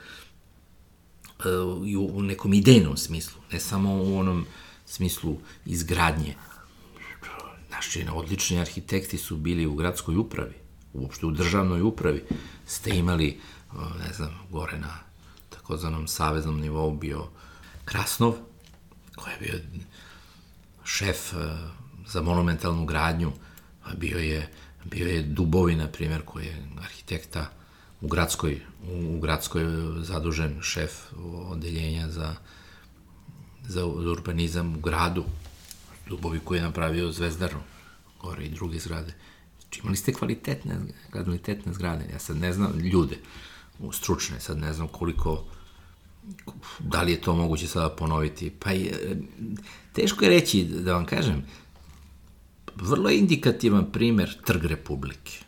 [1.46, 1.50] e,
[1.98, 4.46] u, u nekom idejnom smislu, ne samo u onom
[4.86, 6.36] smislu izgradnje.
[7.72, 10.54] Naši odlični arhitekti su bili u gradskoj upravi,
[10.94, 12.24] uopšte u državnoj upravi.
[12.66, 13.40] Ste imali,
[14.08, 15.00] ne znam, gore na
[15.50, 17.28] takozvanom saveznom nivou bio
[17.86, 18.34] Krasnov,
[19.16, 19.60] koji je bio
[20.84, 21.38] šef e,
[22.08, 23.32] za monumentalnu gradnju,
[23.98, 24.50] bio je,
[24.84, 27.50] bio je Dubovi, na primjer, koji je arhitekta
[28.06, 28.60] u gradskoj,
[29.16, 29.64] u gradskoj
[30.04, 30.92] zadužen šef
[31.50, 32.36] odeljenja za
[33.68, 35.24] za urbanizam u gradu,
[36.10, 37.60] Dubovi koji je napravio Zvezdaru,
[38.22, 39.14] gore i druge zgrade.
[39.62, 40.76] Znači, imali ste kvalitetne,
[41.12, 43.18] kvalitetne zgrade, ja sad ne znam, ljude,
[43.94, 45.44] stručne, sad ne znam koliko,
[46.80, 49.18] da li je to moguće sada ponoviti, pa je,
[49.94, 51.46] teško je reći, da vam kažem,
[52.76, 55.45] vrlo indikativan primer Trg Republike.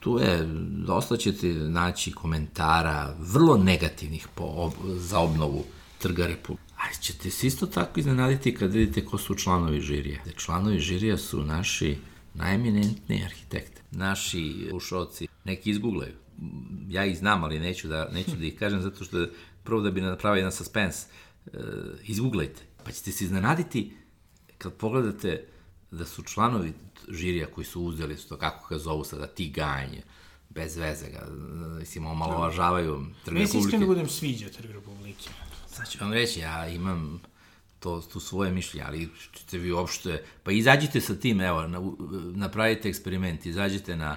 [0.00, 0.46] Tu je,
[0.86, 5.64] dosta ćete naći komentara, vrlo negativnih po, za obnovu
[5.98, 6.70] Trga Republike.
[6.76, 10.20] Ali ćete se isto tako iznenaditi kad vidite ko su članovi žirija.
[10.36, 11.96] Članovi žirija su naši
[12.34, 13.82] najeminentniji arhitekte.
[13.90, 16.12] Naši ušoci, neki izguglaju.
[16.88, 19.26] Ja ih znam, ali neću da, neću da ih kažem zato što
[19.64, 21.04] prvo da bi napravio jedan suspens,
[21.46, 21.52] uh,
[22.02, 22.62] izguglajte.
[22.84, 23.92] Pa ćete se iznenaditi
[24.58, 25.46] kad pogledate
[25.90, 26.72] da su članovi
[27.08, 30.02] žirija koji su uzeli, su to kako ga zovu sada, ti ganje,
[30.48, 31.26] bez veze ga,
[31.78, 33.52] mislim, omalovažavaju Trg Republike.
[33.52, 35.30] Se iskreno budem sviđa Trg Republike.
[35.68, 37.20] Sad ću vam reći, ja imam
[37.78, 41.80] to, to svoje mišljenje, ali ćete vi uopšte, pa izađite sa tim, evo, na,
[42.34, 44.16] napravite eksperiment, izađite na,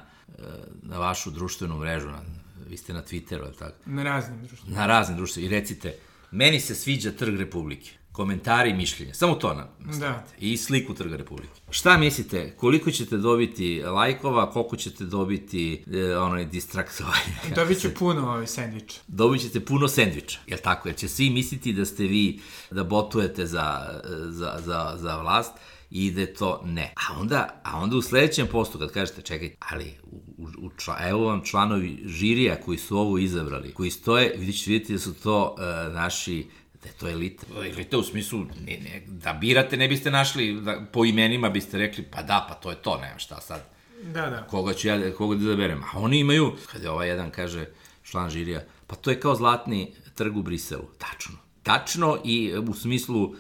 [0.81, 2.21] na vašu društvenu mrežu, na,
[2.67, 3.75] vi ste na Twitteru, ali tako?
[3.85, 4.75] Na raznim društvenim.
[4.75, 5.95] Na raznim društvenim, i recite,
[6.31, 9.13] meni se sviđa Trg Republike komentari i mišljenja.
[9.13, 9.67] Samo to nam
[9.99, 10.23] da.
[10.39, 11.53] I sliku Trga Republike.
[11.69, 17.35] Šta mislite, koliko ćete dobiti lajkova, koliko ćete dobiti e, onaj distraktovanje?
[17.55, 18.99] Dobit ću puno ovaj sendviča.
[19.07, 20.89] Dobit ćete puno sendviča, jel tako?
[20.89, 22.39] Jer će svi misliti da ste vi,
[22.71, 23.99] da botujete za,
[24.29, 25.51] za, za, za vlast
[25.89, 26.93] i da to ne.
[26.95, 30.97] A onda, a onda u sledećem postu kad kažete čekaj, ali u, u, u čla,
[31.01, 35.13] evo vam članovi žirija koji su ovo izabrali, koji stoje, vidit ćete vidjeti da su
[35.13, 36.47] to uh, naši
[36.83, 37.45] da je to elita.
[37.55, 42.03] Elita u smislu, ne, ne, da birate ne biste našli, da, po imenima biste rekli,
[42.03, 43.61] pa da, pa to je to, nema šta sad.
[44.03, 44.47] Da, da.
[44.49, 45.83] Koga ću ja, koga da zaberem.
[45.83, 47.65] A oni imaju, kada je ovaj jedan kaže,
[48.03, 50.85] član žirija, pa to je kao zlatni trg u Briselu.
[50.97, 51.35] Tačno.
[51.63, 53.33] Tačno i u smislu uh,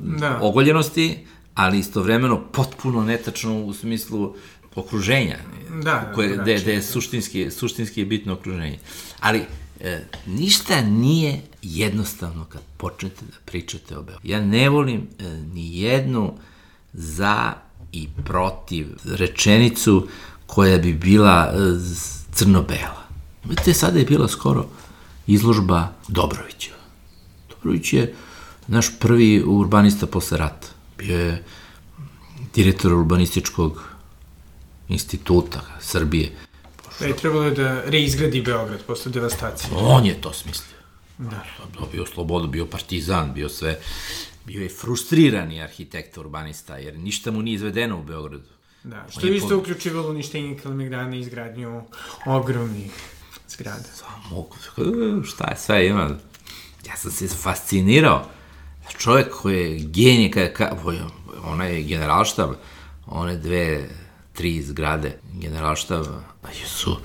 [0.00, 0.38] da.
[0.42, 4.36] ogoljenosti, ali istovremeno potpuno netačno u smislu
[4.74, 5.38] okruženja.
[5.82, 8.78] Da, koje, da, gde, gde je suštinski, suštinski je bitno okruženje.
[9.20, 9.42] Ali
[9.84, 14.28] e, ništa nije jednostavno kad počnete da pričate o Beogradu.
[14.28, 16.34] Ja ne volim e, ni jednu
[16.92, 17.52] za
[17.92, 20.08] i protiv rečenicu
[20.46, 21.56] koja bi bila e,
[22.32, 23.04] crno-bela.
[23.44, 24.66] Vidite, sada je bila skoro
[25.26, 26.70] izložba Dobrovića.
[27.48, 28.14] Dobrović je
[28.66, 30.68] naš prvi urbanista posle rata.
[30.98, 31.44] Bio je
[32.54, 33.82] direktor urbanističkog
[34.88, 36.32] instituta Srbije.
[37.00, 39.70] Da je trebalo da reizgradi Beograd posle devastacije.
[39.76, 40.78] On je to smislio.
[41.18, 41.44] Da.
[41.92, 43.78] Bio slobodu, bio partizan, bio sve,
[44.46, 48.48] bio je frustrirani arhitekta urbanista, jer ništa mu nije izvedeno u Beogradu.
[48.84, 49.56] Da, što je isto po...
[49.56, 51.82] uključivalo uništenje Kalemegdana i izgradnju
[52.26, 52.92] ogromnih
[53.48, 53.88] zgrada.
[53.94, 54.46] Samo,
[55.24, 56.10] šta je sve ima?
[56.86, 58.28] Ja sam se fascinirao.
[58.98, 60.76] Čovjek koji je genij, kada, ka,
[61.44, 62.50] onaj generalštab,
[63.06, 63.88] one dve
[64.32, 66.96] tri zgrade generalštaba, pa su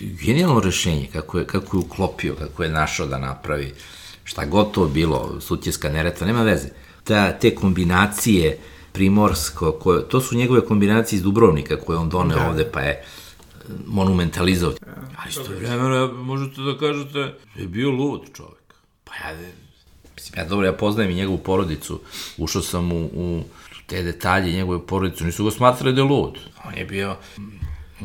[0.00, 3.74] genijalno rešenje, kako je, kako je uklopio, kako je našao da napravi,
[4.24, 6.68] šta god to bilo, sutjeska neretva, nema veze.
[7.04, 8.58] Ta, te kombinacije
[8.92, 12.48] primorsko, koje, to su njegove kombinacije iz Dubrovnika koje on doneo da.
[12.48, 13.02] ovde, pa je e,
[13.86, 14.72] monumentalizao.
[15.16, 18.74] Ali isto vremena možete da kažete da je bio lud čovek.
[19.04, 19.36] Pa ja,
[20.14, 22.00] mislim, ja dobro, ja poznajem i njegovu porodicu,
[22.38, 23.42] ušao sam u, u
[23.86, 26.38] te detalje njegove porodice, nisu ga smatrali da je lud.
[26.64, 27.16] On je bio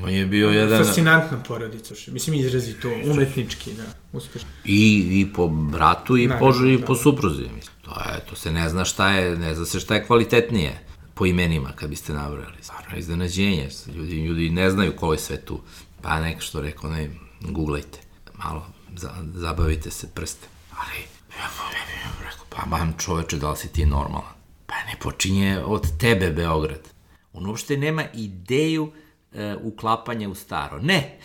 [0.03, 0.85] On je bio jedan...
[0.85, 3.83] Fascinantna porodica, mislim izrazito, umetnički, da,
[4.13, 4.49] uspešno.
[4.65, 7.43] I, i po bratu i, po, i po supruzi.
[7.81, 10.79] To, je, to se ne zna šta je, ne zna se šta je kvalitetnije
[11.13, 12.55] po imenima kad biste nabrali.
[12.61, 15.61] Stvarno iznenađenje, ljudi, ljudi ne znaju ko je sve tu
[16.01, 17.09] Pa neko što rekao, ne,
[17.41, 17.99] googlajte,
[18.33, 20.47] malo za, zabavite se prste.
[20.77, 20.99] Ali,
[21.37, 24.33] ja, ja, ja, rekao, pa mam čoveče, da li si ti normalan?
[24.65, 26.89] Pa ne počinje od tebe Beograd.
[27.33, 28.91] On uopšte nema ideju
[29.33, 30.79] e, uklapanja u staro.
[30.81, 31.19] Ne,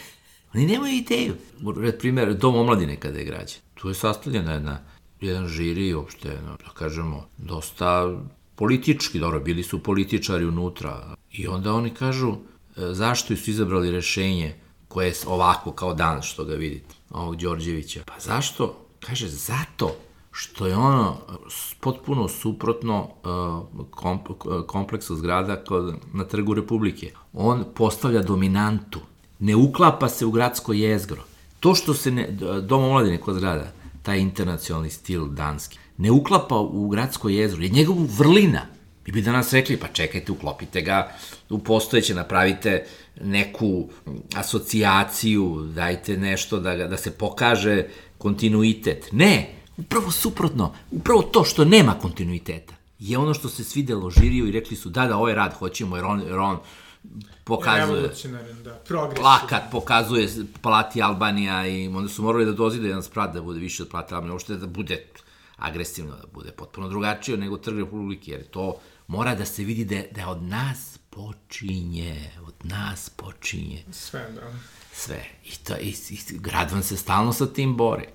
[0.54, 1.34] oni nemaju ideju.
[1.76, 3.60] Red primjer, Dom omladine kada je građen.
[3.74, 4.80] Tu je sastavljena jedna,
[5.20, 8.20] jedan žiri, uopšte, da kažemo, dosta
[8.54, 11.16] politički, dobro, bili su političari unutra.
[11.32, 12.36] I onda oni kažu, e,
[12.76, 14.54] zašto su izabrali rešenje
[14.88, 18.02] koje je ovako kao danas što ga vidite, ovog Đorđevića.
[18.06, 18.86] Pa zašto?
[19.00, 19.96] Kaže, zato
[20.32, 21.16] što je ono
[21.80, 25.62] potpuno suprotno uh, kompleksu zgrada
[26.12, 27.12] na trgu Republike.
[27.32, 29.00] On postavlja dominantu,
[29.38, 31.22] ne uklapa se u gradsko jezgro.
[31.60, 32.28] To što se ne,
[32.62, 38.04] dom omladine kod zgrada, taj internacionalni stil danski, ne uklapa u gradsko jezgro, je njegovu
[38.18, 38.60] vrlina.
[39.06, 41.12] Mi bi danas rekli, pa čekajte, uklopite ga
[41.50, 42.86] u postojeće, napravite
[43.20, 43.88] neku
[44.34, 47.84] asocijaciju, dajte nešto da, da se pokaže
[48.18, 49.08] kontinuitet.
[49.12, 54.52] Ne, upravo suprotno, upravo to što nema kontinuiteta je ono što se svidelo žiriju i
[54.52, 56.58] rekli su da, da, ovaj rad hoćemo jer on, jer on
[57.44, 58.10] pokazuje
[58.64, 58.82] da,
[59.16, 60.28] plakat, pokazuje
[60.60, 64.14] Palati Albanija i onda su morali da dozide jedan sprat da bude više od Palati
[64.14, 65.04] Albanija, uopšte da bude
[65.56, 70.22] agresivno, da bude potpuno drugačije nego Trg Republike, jer to mora da se vidi da,
[70.22, 73.84] da od nas počinje, od nas počinje.
[73.90, 74.52] Sve, da.
[74.92, 75.24] Sve.
[75.44, 78.06] I, to, i, i Gradvan se stalno sa tim bori.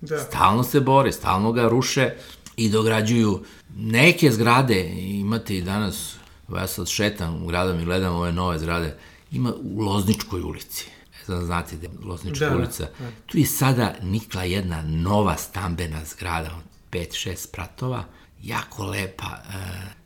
[0.00, 0.18] Da.
[0.18, 2.14] Stalno se bore, stalno ga ruše
[2.56, 3.44] i dograđuju
[3.76, 4.88] neke zgrade.
[4.96, 6.16] Imate i danas,
[6.54, 8.96] ja sad šetam u gradom i gledam ove nove zgrade,
[9.32, 10.86] ima u Lozničkoj ulici.
[11.12, 12.88] Ne znam, znate da je Loznička da, ulica.
[12.98, 13.10] Da.
[13.26, 16.50] Tu je sada nikla jedna nova stambena zgrada,
[16.92, 18.04] 5-6 spratova,
[18.42, 19.58] jako lepa, e,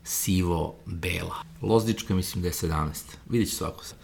[0.04, 1.36] sivo-bela.
[1.62, 2.92] Loznička mislim da je 17.
[3.28, 3.98] Vidjet će svako sad.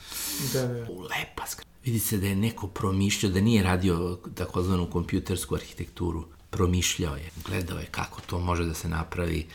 [0.53, 0.81] Da, da.
[0.81, 1.76] Lepa zgrada.
[1.87, 6.25] Vidi se da je neko promišljao, da nije radio takozvanu kompjutersku arhitekturu.
[6.51, 9.47] Promišljao je, gledao je kako to može da se napravi,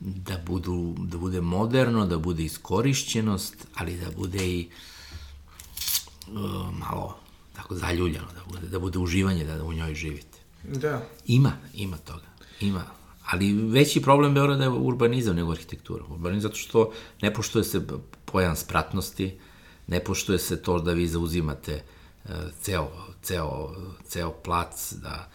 [0.00, 4.68] da, budu, da bude moderno, da bude iskorišćenost, ali da bude i
[6.26, 7.16] uh, malo
[7.56, 10.38] tako zaljuljano, da bude, da bude uživanje da u njoj živite.
[10.64, 11.06] Da.
[11.26, 12.26] Ima, ima toga.
[12.60, 12.84] Ima.
[13.24, 16.04] Ali veći problem Beograda je urbanizam nego arhitektura.
[16.04, 17.86] Urbanizam zato što ne poštuje se
[18.24, 19.38] pojam spratnosti,
[19.88, 21.82] ne poštuje se to da vi zauzimate
[22.24, 22.90] uh, ceo,
[23.22, 23.74] ceo,
[24.04, 25.28] ceo plac, da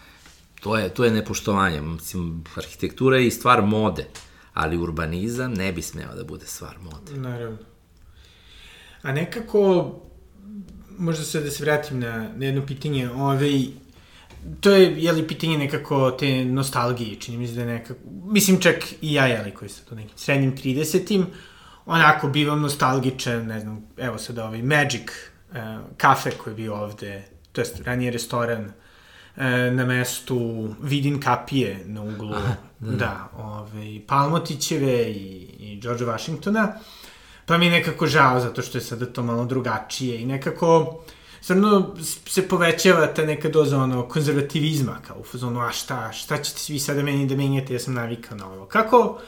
[0.64, 1.82] to je, to je nepoštovanje.
[1.82, 4.06] Mislim, arhitektura je i stvar mode,
[4.54, 7.20] ali urbanizam ne bi smeo da bude stvar mode.
[7.20, 7.58] Naravno.
[9.02, 9.92] A nekako,
[10.98, 13.66] možda se da se vratim na, na jedno pitanje, ovaj,
[14.62, 18.76] to je, jeli, pitanje nekako te nostalgije, čini mi se da je nekako, mislim čak
[19.02, 21.26] i ja, jeli, koji sam to nekim srednjim 30-im,
[21.86, 25.12] onako bivam nostalgičan, ne znam, evo sad ovaj Magic
[25.52, 25.58] uh,
[25.98, 32.02] kafe koji je bio ovde, to jest ranije restoran uh, na mestu Vidin kapije na
[32.02, 36.68] uglu, Aha, da, da, da ovaj, Palmotićeve i, i George Washingtona,
[37.46, 41.02] pa mi je nekako žao zato što je sada to malo drugačije i nekako
[41.44, 41.96] stvarno
[42.28, 46.80] se povećava ta neka doza ono konzervativizma kao u fazonu a šta, šta ćete svi
[46.80, 48.66] sada meni da menjate, ja sam navikao na ovo.
[48.66, 49.20] Kako,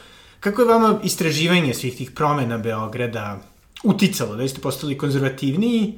[0.46, 3.42] Kako je vama istraživanje svih tih promena Beograda
[3.84, 4.36] uticalo?
[4.36, 5.94] Da ste postali konzervativniji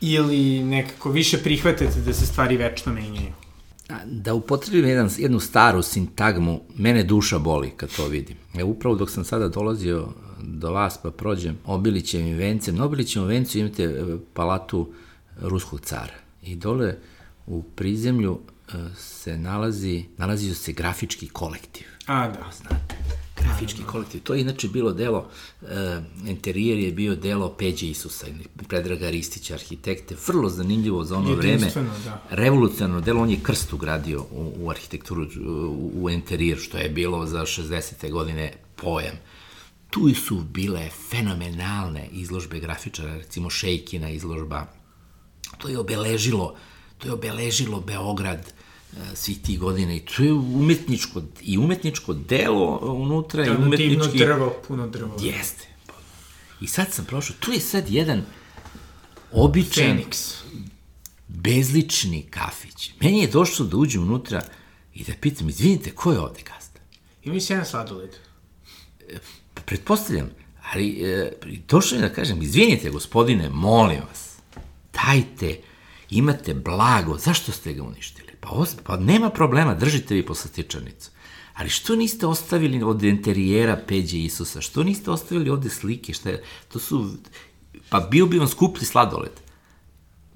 [0.00, 3.32] ili nekako više prihvatate da se stvari večno menjaju?
[4.04, 8.36] Da upotrebim jedan, jednu staru sintagmu, mene duša boli kad to vidim.
[8.54, 10.08] E, upravo dok sam sada dolazio
[10.42, 14.92] do vas pa prođem Obilićem i vencem, na Obilićem vencu imate e, palatu
[15.40, 16.14] ruskog cara.
[16.42, 16.96] I dole
[17.46, 21.86] u prizemlju e, se nalazi, nalazio se grafički kolektiv.
[22.06, 22.50] A, da.
[22.52, 22.95] Znate
[23.46, 24.22] grafički kolektiv.
[24.22, 25.28] To je inače bilo delo,
[25.62, 25.68] uh,
[26.26, 28.26] interijer je bio delo Peđe Isusa,
[28.68, 31.70] Predraga Ristića, arhitekte, vrlo zanimljivo za ono vreme.
[32.04, 32.22] Da.
[32.30, 37.26] Revolucionarno delo, on je krst ugradio u, u arhitekturu, u, u interijer, što je bilo
[37.26, 38.10] za 60.
[38.10, 39.14] godine pojam.
[39.90, 44.66] Tu su bile fenomenalne izložbe grafičara, recimo Šejkina izložba.
[45.58, 46.54] To je obeležilo,
[46.98, 48.52] to je obeležilo Beograd,
[49.14, 53.88] svih tih godina i to je umetničko, i umetničko delo unutra da, i umetnički...
[53.88, 55.16] Divno drvo, puno drvo.
[55.20, 55.68] Jeste.
[56.60, 58.24] I sad sam prošao, tu je sad jedan
[59.32, 59.84] običan...
[59.84, 60.34] Feniks.
[61.28, 62.90] Bezlični kafić.
[63.00, 64.42] Meni je došlo da uđem unutra
[64.94, 66.80] i da pitam, izvinite, ko je ovde gazda?
[67.24, 68.10] Ima mi jedan sladoled.
[69.54, 70.30] Pa, pretpostavljam,
[70.72, 71.32] ali e,
[71.68, 74.36] došlo je da kažem, izvinite, gospodine, molim vas,
[74.92, 75.60] dajte,
[76.10, 78.25] imate blago, zašto ste ga uništili?
[78.46, 81.10] Pa, os, pa nema problema, držite vi poslastičarnicu.
[81.54, 84.60] Ali što niste ostavili od interijera Peđe Isusa?
[84.60, 86.12] Što niste ostavili ovde slike?
[86.12, 87.10] Šta je, to su,
[87.88, 89.32] pa bio bi vam skuplji sladoled.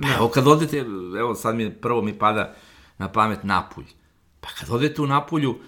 [0.03, 0.79] Pa evo kad odete,
[1.19, 2.55] evo sad mi prvo mi pada
[2.99, 3.87] na pamet Napulj.
[4.41, 5.59] Pa kad odete u Napulju,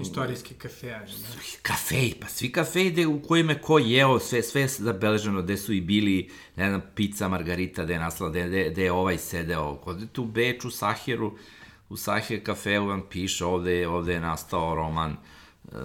[0.00, 1.28] Istorijski kafejaž, da.
[1.62, 5.56] kafej, pa svi kafeji gde, u kojima je ko jeo, sve, sve je zabeleženo, gde
[5.56, 9.18] su i bili, ne znam, pizza, margarita, gde je nastala, gde, gde, gde je ovaj
[9.18, 9.74] sedeo.
[9.74, 11.32] Kod odete u Beču, Sahiru,
[11.90, 15.16] u Sahir kafeu vam piše, ovde ovde je nastao roman,
[15.64, 15.78] uh,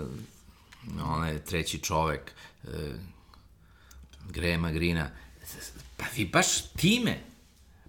[1.03, 2.32] onaj treći čovek,
[2.64, 2.70] uh,
[4.30, 5.10] Grema Grina.
[5.97, 7.20] Pa vi baš time,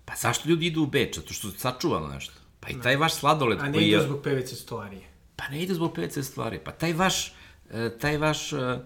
[0.04, 1.16] pa zašto ljudi idu u Beč?
[1.16, 2.34] Zato što je sačuvano nešto.
[2.60, 5.08] Pa i taj vaš sladoled A ne koji ide zbog pevice stolarije.
[5.36, 6.60] Pa ne ide zbog PC stvari.
[6.64, 7.34] Pa taj vaš,
[7.70, 8.80] e, taj vaš, e, e,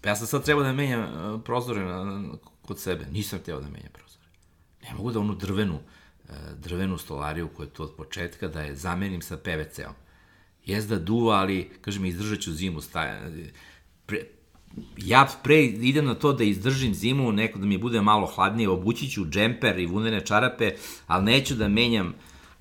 [0.00, 2.32] pa ja sam sad trebao da menjam e, prozore na, na,
[2.62, 3.06] kod sebe.
[3.10, 4.24] Nisam hteo da menjam prozore.
[4.82, 5.93] Ne mogu da onu drvenu, e,
[6.56, 9.94] drvenu stolariju koja je tu od početka, da je zamenim sa PVC-om.
[10.66, 12.80] Jes da duva, ali, kažem, izdržat ću zimu.
[12.80, 13.30] Staja,
[14.06, 14.20] pre,
[14.96, 19.08] ja pre idem na to da izdržim zimu, neko da mi bude malo hladnije, obući
[19.08, 20.72] ću džemper i vunene čarape,
[21.06, 22.14] ali neću da menjam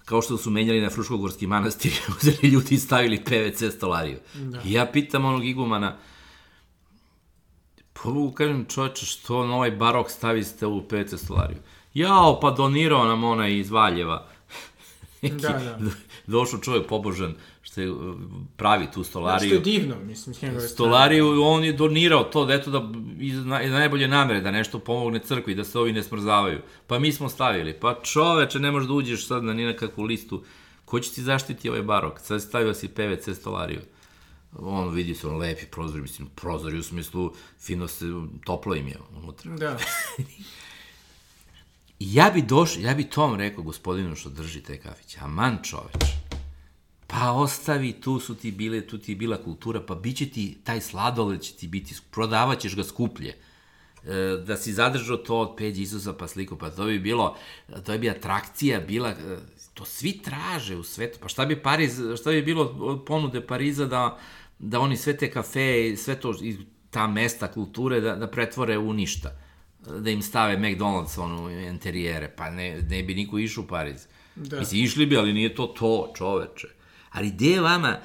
[0.05, 4.17] kao što su menjali na Fruškogorski manastir, uzeli ljudi i stavili PVC stolariju.
[4.33, 4.61] Da.
[4.65, 5.97] I ja pitam onog igumana,
[8.05, 11.57] mogu kažem čoveče, što na ovaj barok staviste ovu PVC stolariju?
[11.93, 14.27] Jao, pa donirao nam onaj iz Valjeva.
[15.41, 15.77] Da, da.
[16.27, 17.93] Došao čovjek pobožan, što je
[18.57, 19.53] pravi tu Što stolariju.
[19.53, 20.67] je divno, mislim, s njegove.
[20.67, 22.89] Stolariju, on je donirao to, da eto da
[23.19, 26.59] iz, na, iz najbolje namere, da nešto pomogne crkvi, da se ovi ne smrzavaju.
[26.87, 27.73] Pa mi smo stavili.
[27.73, 30.43] Pa čoveče, ne možeš da uđeš sad na ni na kakvu listu.
[30.85, 32.19] Ko će ti zaštiti ovaj barok?
[32.19, 33.81] Sad stavio si PVC stolariju.
[34.59, 38.05] On vidi se, on lepi prozor, mislim, prozori u smislu, fino se,
[38.45, 39.51] toplo im je unutra.
[39.51, 39.77] Da.
[42.11, 46.03] Ja bi došao, ja bi tom rekao gospodinu što drži taj kafić, aman čoveč,
[47.07, 50.57] pa ostavi, tu su ti bile, tu ti je bila kultura, pa bit će ti,
[50.63, 53.29] taj sladoled će ti biti, prodavat ćeš ga skuplje.
[53.29, 57.37] E, da si zadržao to od Peđi Isusa pa sliku, pa to bi bilo,
[57.85, 59.37] to bi atrakcija bila, e,
[59.73, 64.19] to svi traže u svetu, pa šta bi Pariz, šta bi bilo ponude Pariza da,
[64.59, 66.35] da oni sve te kafe sve to,
[66.89, 69.39] ta mesta kulture da, da pretvore u ništa
[69.99, 74.07] da im stave McDonald's ono interijere, pa ne, ne bi niko išao u Pariz.
[74.35, 74.59] Da.
[74.59, 76.67] Mislim, išli bi, ali nije to to, čoveče.
[77.11, 77.97] Ali gde je vama,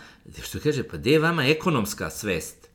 [0.43, 2.68] što kaže, pa gde je vama ekonomska svest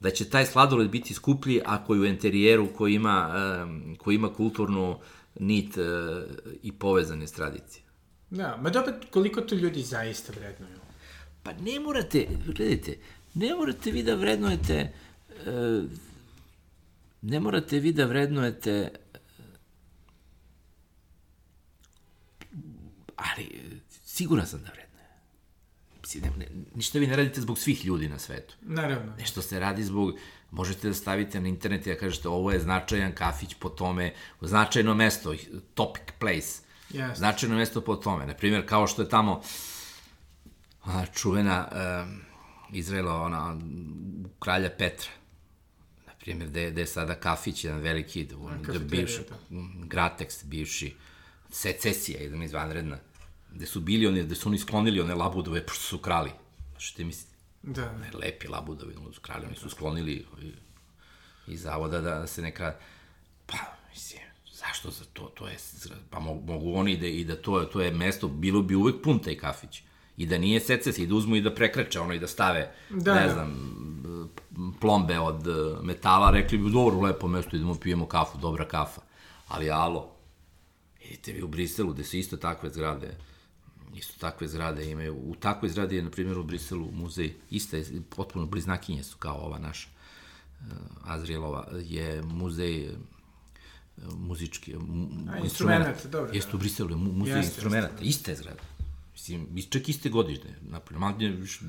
[0.00, 4.32] da će taj sladoled biti skuplji ako je u interijeru koji ima, um, koji ima
[4.32, 4.98] kulturnu
[5.40, 5.84] nit uh,
[6.62, 7.84] i povezane s tradicije.
[8.30, 10.78] Da, ma dobro, koliko to ljudi zaista vrednuju?
[11.42, 12.98] Pa ne morate, gledajte,
[13.34, 14.92] ne morate vi da vrednujete
[15.30, 15.90] uh,
[17.22, 18.90] ne morate vi da vrednujete
[23.16, 24.88] ali siguran sam da vrednuje.
[26.00, 28.54] Mislim, ne, ne, ništa vi ne radite zbog svih ljudi na svetu.
[28.62, 29.12] Naravno.
[29.18, 30.14] Nešto se radi zbog,
[30.50, 34.94] možete da stavite na internet i da kažete ovo je značajan kafić po tome, značajno
[34.94, 35.34] mesto,
[35.74, 37.14] topic place, Jasno.
[37.14, 38.26] značajno mesto po tome.
[38.26, 39.42] Naprimjer, kao što je tamo
[40.84, 42.20] ona čuvena um,
[42.72, 43.58] Izraela, ona,
[44.38, 45.10] kralja Petra,
[46.28, 49.36] primjer, gde, gde je sada kafić, jedan veliki, da, da kafeterija, bivši, da.
[49.86, 50.94] Gratex, bivši,
[51.50, 52.98] secesija, jedan izvanredna,
[53.52, 56.30] gde su bili oni, gde su oni sklonili one labudove, pošto su krali.
[56.78, 57.36] Što ti mislite?
[57.62, 57.92] Da.
[57.92, 60.12] Ne, lepi labudovi, ono su krali, oni su sklonili
[60.42, 60.52] i-
[61.46, 62.76] iz zavoda da se ne krade.
[63.46, 63.56] Pa,
[63.90, 64.20] mislim,
[64.52, 65.24] zašto za to?
[65.24, 65.56] To je,
[66.10, 69.18] pa mogu, mogu oni da, i da to, to je mesto, bilo bi uvek pun
[69.18, 69.82] taj kafić.
[70.18, 73.14] I da nije secesija, i da uzmu i da prekreče ono i da stave, Da,
[73.14, 73.32] ne da.
[73.32, 73.54] znam,
[74.80, 79.00] plombe od e, metala, rekli bi, dobro, lepo mesto, idemo pijemo kafu, dobra kafa.
[79.48, 80.10] Ali, alo,
[81.04, 83.16] idite vi u Briselu, gde su isto takve zgrade,
[83.94, 87.84] isto takve zgrade imaju, u takvoj zgradi je, na primjer, u Briselu muzej, iste,
[88.16, 89.88] potpuno bliznakinje su kao ova naša,
[90.60, 90.66] uh,
[91.04, 92.94] Azrielova, je muzej uh,
[94.14, 95.40] muzički, mu, A,
[96.10, 96.56] dobro, Jeste da.
[96.56, 98.77] u Briselu, mu, muzej Jeste, instrumenta, jeste, iste zgrade.
[99.18, 100.54] Mislim, čak iste godišnje,
[100.90, 101.60] manje, viš-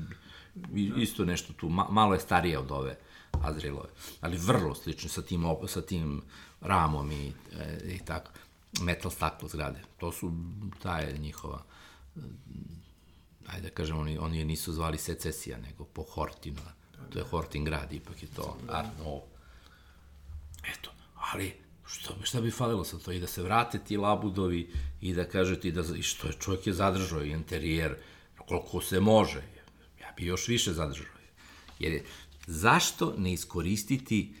[0.74, 2.98] i- isto nešto tu, ma, malo je starije od ove
[3.34, 3.88] Azrielove,
[4.20, 6.22] ali vrlo slično sa tim, sa tim
[6.60, 8.30] ramom i, e, i tako,
[8.80, 9.80] metal staklo zgrade.
[9.98, 10.32] To su,
[10.78, 11.62] ta je njihova,
[13.46, 16.60] ajde da kažem, oni, oni je nisu zvali secesija, nego po Hortinu.
[17.08, 19.22] To je Hortin grad, ipak je to Art Nouveau.
[20.64, 21.52] Eto, ali
[21.92, 23.12] što, šta bi falilo sa to?
[23.12, 24.70] I da se vrate ti labudovi
[25.00, 27.96] i da kažete i da, i što je čovjek je zadržao i interijer,
[28.48, 29.42] koliko se može.
[30.00, 31.06] Ja bi još više zadržao.
[31.78, 32.04] Jer je,
[32.46, 34.34] zašto ne iskoristiti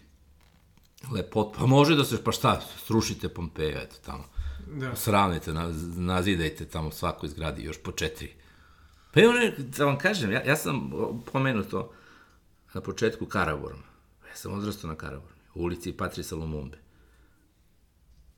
[1.12, 4.24] lepot, pa može da se, pa šta, srušite Pompeja, eto tamo.
[4.66, 4.96] Da.
[4.96, 8.34] Sravnite, na, nazidajte tamo svakoj zgradi još po četiri.
[9.14, 10.90] Pa evo, da vam kažem, ja, ja sam
[11.32, 11.92] pomenuto
[12.74, 13.82] na početku Karaburma.
[14.28, 16.78] Ja sam odrastao na Karaburmi, u ulici Patrisa Lumumbe.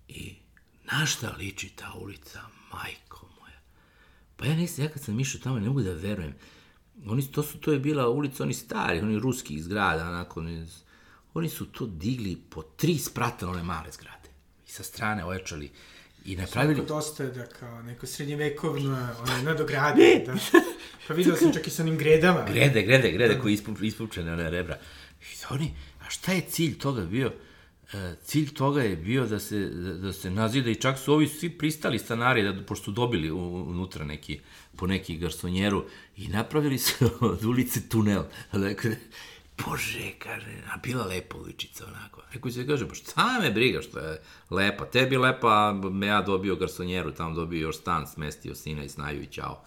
[0.09, 0.35] I
[0.93, 2.41] Na šta liči ta ulica,
[2.73, 3.59] majko moja?
[4.37, 6.35] Pa ja nisam, ja kad sam išao tamo, ne mogu da verujem.
[7.07, 10.67] Oni, to, su, to je bila ulica, oni stari, oni ruskih zgrada, onako, oni,
[11.35, 14.29] oni su to digli po tri sprata one male zgrade.
[14.69, 15.71] I sa strane ojačali
[16.25, 16.75] i napravili...
[16.75, 20.23] Svako dosta da kao neko srednjevekovno ono, nadogradili.
[20.27, 20.35] da.
[21.09, 22.45] Pa vidio sam čak i sa onim gredama.
[22.53, 24.79] Grede, grede, grede koji ispu, ispučene one rebra.
[25.21, 27.33] I oni, a šta je cilj toga bio?
[27.95, 31.29] E, cilj toga je bio da se, da, da se nazida i čak su ovi
[31.29, 34.41] svi pristali stanari, da, pošto su dobili unutra neki,
[34.77, 35.85] po neki garsonjeru
[36.17, 38.23] i napravili su od ulice tunel.
[38.53, 38.97] Dakle,
[39.59, 42.23] Bože, kaže, a bila lepa uličica onako.
[42.35, 44.21] Neko će kaže, pa šta me briga što je
[44.51, 49.23] lepa, tebi lepa, me ja dobio garsonjeru, tamo dobio još stan, smestio sina i snaju
[49.23, 49.65] i čao.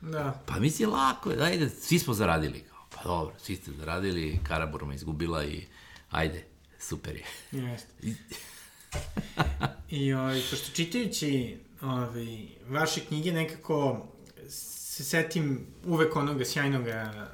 [0.00, 0.42] Da.
[0.46, 2.64] Pa misli, lako je, ajde, svi smo zaradili.
[2.70, 5.66] Kao, pa dobro, svi ste zaradili, Karabor me izgubila i
[6.10, 6.44] ajde,
[6.78, 7.24] super je.
[7.52, 7.92] Jeste.
[9.90, 14.06] I ovaj, pošto čitajući ovaj, vaše knjige nekako
[14.48, 16.84] se setim uvek onoga sjajnog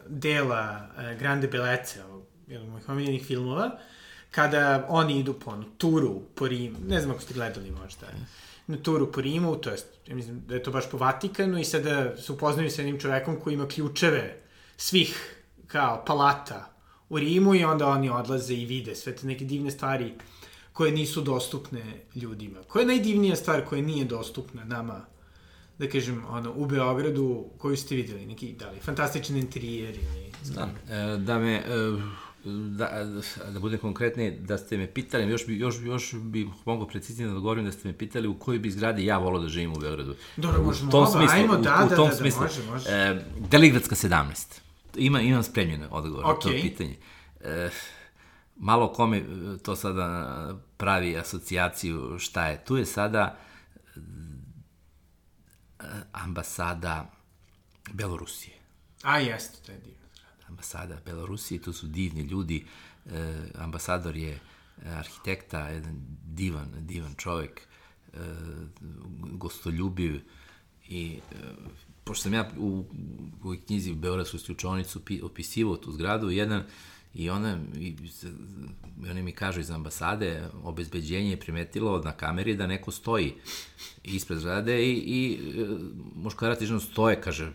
[0.07, 2.03] dela uh, Grande Belece,
[2.47, 3.71] jednog mojih omiljenih filmova,
[4.31, 8.07] kada oni idu po onu turu po Rimu, ne znam ako ste gledali možda,
[8.67, 11.65] na turu po Rimu, to jest, ja mislim da je to baš po Vatikanu i
[11.65, 14.41] sada se upoznaju sa jednim čovekom koji ima ključeve
[14.77, 15.37] svih
[15.67, 16.74] kao palata
[17.15, 20.13] u Rimu i onda oni odlaze i vide sve te neke divne stvari
[20.73, 21.83] koje nisu dostupne
[22.15, 22.63] ljudima.
[22.69, 25.05] Koja je najdivnija stvar koja nije dostupna nama
[25.79, 30.33] da kažem, ono, u Beogradu, koju ste videli, neki, da li, fantastičan interijer ili...
[30.55, 31.63] Da, e, da me, e,
[32.79, 33.05] da,
[33.53, 37.35] da budem konkretniji, da ste me pitali, još bi, još, još bi mogo preciznije da
[37.35, 40.15] odgovorim da ste me pitali u kojoj bi zgradi ja volao da živim u Beogradu.
[40.37, 42.43] Dobro, možemo u tom oba, smislu, ajmo, da, u, u da, tom da, da, smislu,
[42.43, 42.91] može, može.
[42.91, 44.64] E, Deligradska 17.
[44.97, 46.35] Ima, imam spremljene odgovor okay.
[46.35, 46.97] na to pitanje.
[47.41, 47.71] E,
[48.57, 49.23] malo kome
[49.63, 52.65] to sada pravi asocijaciju šta je.
[52.65, 53.39] Tu je sada
[56.13, 57.11] ambasada
[57.93, 58.57] Belorusije.
[59.03, 60.05] A, jeste, to je divno.
[60.49, 62.67] Ambasada Belorusije, tu su divni ljudi.
[63.07, 64.41] E, ambasador je
[64.85, 67.61] arhitekta, jedan divan, divan čovek,
[68.13, 68.19] e,
[69.21, 70.21] gostoljubiv
[70.89, 71.37] i e,
[72.05, 72.85] pošto sam ja u,
[73.45, 74.37] u knjizi u Beogradsku
[75.23, 76.65] opisivao tu zgradu, jedan
[77.15, 77.97] I ona, i,
[79.11, 83.35] oni mi kažu iz ambasade, obezbeđenje je primetilo na kameri da neko stoji
[84.03, 85.67] ispred zgrade i, i e,
[86.15, 87.53] muškarac i žena stoje, kaže,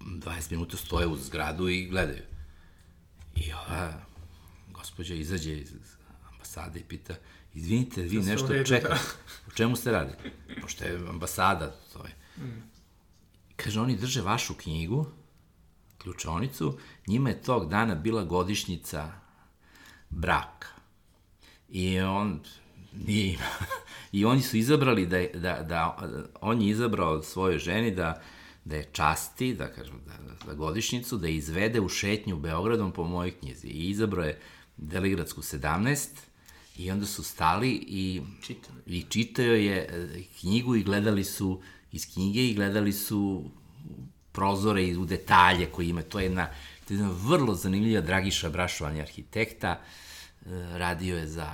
[0.00, 2.22] 20 minuta stoje uz zgradu i gledaju.
[3.36, 3.92] I ova
[4.72, 5.72] gospođa izađe iz
[6.32, 7.14] ambasade i pita,
[7.54, 9.00] izvinite, vi nešto čekate,
[9.48, 10.16] u čemu ste radili?
[10.60, 12.14] Pošto je ambasada, to je.
[12.36, 12.77] Mm.
[13.58, 15.06] Kaže, oni drže vašu knjigu,
[15.98, 19.12] ključonicu, njima je tog dana bila godišnjica
[20.10, 20.68] braka.
[21.68, 22.40] I on
[23.06, 23.42] nije ima.
[24.12, 25.96] I oni su izabrali da, da, da,
[26.40, 28.22] on je izabrao svojoj ženi da,
[28.64, 33.38] da je časti, da kažem, da, da godišnjicu, da izvede u šetnju Beogradom po mojoj
[33.38, 33.66] knjizi.
[33.66, 34.40] I izabrao je
[34.76, 36.08] Deligradsku 17,
[36.76, 38.82] i onda su stali i, Čitali.
[38.86, 43.50] i čitao je e, knjigu i gledali su iz knjige i gledali su
[44.32, 46.02] prozore i u detalje koji ima.
[46.02, 46.46] To je jedna,
[46.84, 49.80] to je jedna vrlo zanimljiva Dragiša Brašovan je arhitekta, e,
[50.78, 51.48] radio je za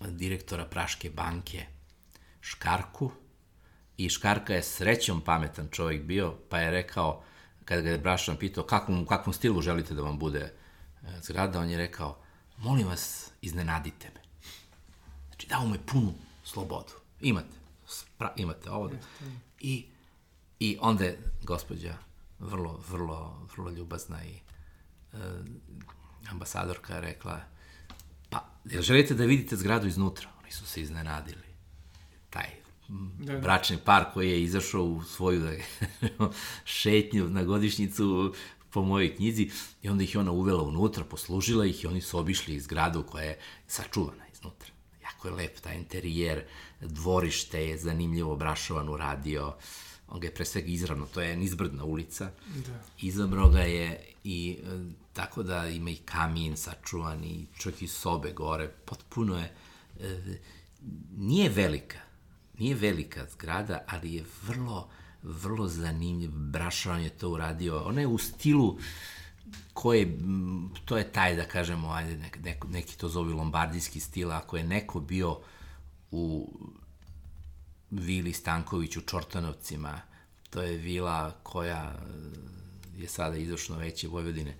[0.00, 1.66] direktora Praške banke
[2.40, 3.10] Škarku
[3.96, 7.22] i Škarka je srećom pametan čovjek bio, pa je rekao,
[7.64, 10.52] kada ga je Brašovan pitao kakvom, kakvom stilu želite da vam bude e,
[11.22, 12.18] zgrada, on je rekao,
[12.56, 14.20] molim vas, iznenadite me.
[15.28, 16.92] Znači, dao mu je punu slobodu.
[17.20, 17.59] Imate,
[18.20, 18.90] spra, imate ovo.
[19.60, 19.86] I
[20.60, 21.94] I onda je gospođa
[22.38, 25.16] vrlo, vrlo, vrlo ljubazna i e,
[26.30, 27.40] ambasadorka je rekla,
[28.30, 30.28] pa, jel želite da vidite zgradu iznutra?
[30.42, 31.48] Oni su se iznenadili.
[32.30, 32.50] Taj
[32.88, 33.38] da, da.
[33.38, 35.52] bračni par koji je izašao u svoju da,
[36.80, 38.34] šetnju na godišnjicu
[38.70, 39.50] po mojoj knjizi
[39.82, 43.24] i onda ih je ona uvela unutra, poslužila ih i oni su obišli zgradu koja
[43.24, 44.70] je sačuvana iznutra.
[45.02, 46.44] Jako je lep taj interijer,
[46.80, 49.56] dvorište je zanimljivo brašovan uradio, radio
[50.10, 52.30] on ga je pre svega izravno, to je nizbrdna ulica,
[52.66, 52.82] da.
[53.00, 54.78] izabrao ga je i e,
[55.12, 59.52] tako da ima i kamin sačuvan i čak i sobe gore, potpuno je,
[60.00, 60.38] e,
[61.16, 61.98] nije velika,
[62.58, 64.88] nije velika zgrada, ali je vrlo,
[65.22, 68.78] vrlo zanimljiv, Brašovan je to uradio, ona je u stilu
[69.72, 70.18] koje,
[70.84, 75.00] to je taj, da kažemo, ajde, nek, neki to zove lombardijski stil, ako je neko
[75.00, 75.38] bio
[76.10, 76.52] u
[77.90, 80.00] Vili Stanković u Čortanovcima,
[80.50, 81.94] to je vila koja
[82.96, 84.54] je sada izvršno veće Vojvodine.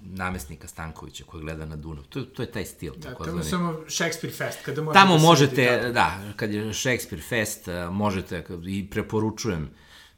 [0.00, 2.04] namestnika Stankovića koji gleda na Dunav.
[2.04, 2.94] To, to je taj stil.
[2.96, 5.92] Da, tako tamo samo Shakespeare Fest, kada možete Tamo da možete, tako.
[5.92, 9.70] da, kad je Shakespeare Fest, a, možete, i preporučujem,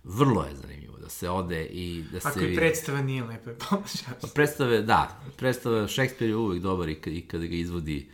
[0.04, 4.34] vrlo je zanimljivo da se ode i da se Ako i predstava nije lepa, pomožaš.
[4.34, 8.10] Predstave, da, predstave, Shakespeare je uvek dobar i, kad, i kada ga izvodi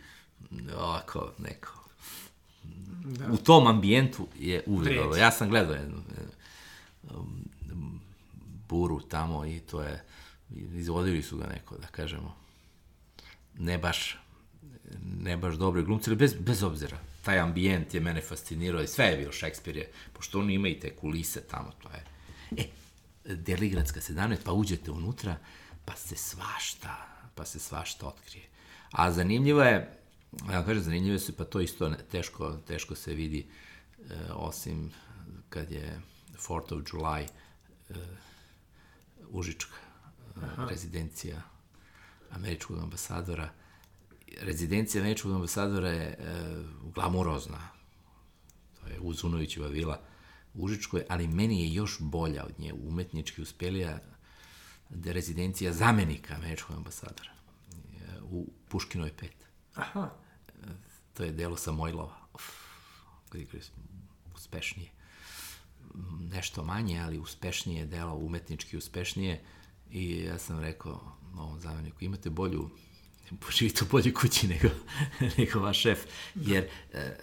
[0.77, 1.82] ovako neko.
[3.03, 3.31] Da.
[3.31, 4.95] U tom ambijentu je Vredi.
[4.95, 5.17] dobro.
[5.17, 6.03] Ja sam gledao jednu,
[7.03, 7.43] um,
[8.69, 10.03] buru tamo i to je,
[10.55, 12.35] izvodili su ga neko, da kažemo,
[13.57, 14.17] ne baš
[15.01, 16.97] ne baš dobre glumci, ali bez, bez obzira.
[17.25, 20.79] Taj ambijent je mene fascinirao i sve je bio Šekspir je, pošto on ima i
[20.79, 22.03] te kulise tamo, to je.
[23.25, 25.37] E, Deligradska 17, pa uđete unutra,
[25.85, 28.45] pa se svašta, pa se svašta otkrije.
[28.91, 29.97] A zanimljivo je,
[30.49, 33.47] ja vam kažem, zanimljivo se, pa to isto ne, teško, teško se vidi,
[34.09, 34.91] e, osim
[35.49, 36.01] kad je
[36.37, 37.27] 4th of July,
[37.89, 37.93] e,
[39.29, 39.75] Užička,
[40.35, 41.41] e, rezidencija
[42.31, 43.49] američkog ambasadora.
[44.41, 46.15] Rezidencija američkog ambasadora je e,
[46.95, 47.69] glamurozna.
[48.81, 50.01] To je Uzunovićeva vila
[50.53, 53.99] u Užičkoj, ali meni je još bolja od nje umetnički uspelija
[54.89, 59.27] da rezidencija zamenika američkog ambasadora e, u Puškinoj 5.
[59.75, 60.09] Aha,
[61.13, 62.17] To je delo Samojlova.
[62.33, 62.43] Uf,
[64.35, 64.89] uspešnije.
[66.31, 69.41] Nešto manje, ali uspešnije delo, umetnički uspešnije.
[69.91, 72.69] I ja sam rekao ovom zameniku, imate bolju,
[73.49, 74.67] živite u boljoj kući nego,
[75.37, 75.99] nego vaš šef,
[76.35, 77.17] jer e,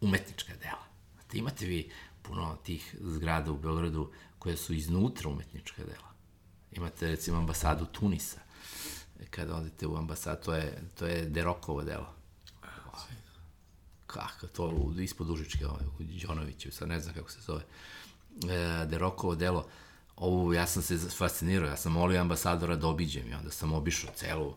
[0.00, 0.84] umetnička dela.
[1.14, 1.90] Znate, imate vi
[2.22, 6.12] puno tih zgrada u Beogradu koje su iznutra umetnička dela.
[6.72, 8.40] Imate recimo ambasadu Tunisa.
[9.30, 12.21] Kada odete u ambasadu, to je, to je Derokovo delo
[14.12, 17.62] kako to ispod Užičke, ovaj, u Đonoviću, sad ne znam kako se zove,
[18.50, 19.66] e, Derokovo delo,
[20.16, 24.10] ovo, ja sam se fascinirao, ja sam molio ambasadora da obiđem i onda sam obišao
[24.16, 24.54] celu,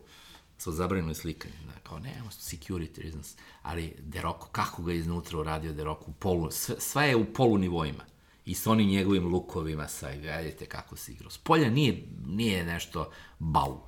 [0.58, 5.74] sa zabranjeno slikanje, da, kao nemamo security reasons, ali Deroko, kako ga je iznutra uradio
[5.74, 8.04] Deroko, u polu, sve, sve je u polu nivoima.
[8.46, 11.30] I sa onim njegovim lukovima, sa, gledajte kako se igrao.
[11.30, 13.80] S polja nije, nije nešto bau,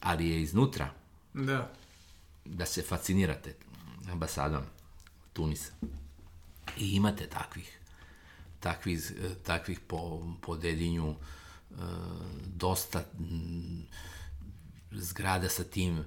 [0.00, 0.90] ali je iznutra,
[1.34, 1.72] da.
[2.44, 3.54] da se fascinirate
[4.10, 4.62] ambasadom
[5.32, 5.72] Tunisa.
[6.76, 7.78] I imate takvih,
[8.60, 9.12] takvih,
[9.42, 11.16] takvih po, po Dedinju e,
[12.56, 13.82] dosta mm,
[14.92, 16.04] zgrada sa tim e,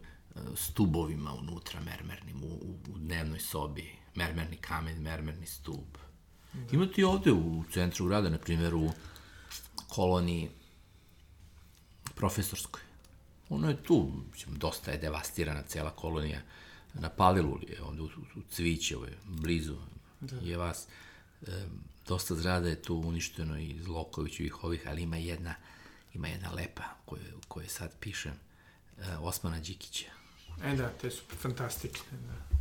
[0.55, 3.91] stubovima unutra mermernim u, u, dnevnoj sobi.
[4.15, 5.97] Mermerni kamen, mermerni stub.
[6.71, 8.91] Imate i ovde u centru grada, na primjer u
[9.87, 10.49] koloniji
[12.15, 12.81] profesorskoj.
[13.49, 14.11] Ono je tu,
[14.47, 16.41] dosta je devastirana cela kolonija
[16.99, 19.75] na Paliluli, je onda u, u Cvićevoj, blizu
[20.21, 20.35] da.
[20.35, 20.87] je vas.
[21.47, 21.65] E,
[22.07, 25.55] dosta zgrada je tu uništeno i iz Lokovićevih ovih, ali ima jedna,
[26.13, 28.33] ima jedna lepa koju, koju sad pišem,
[28.99, 30.05] e, Osmana Đikića.
[30.63, 32.55] E da, te su fantastične, da.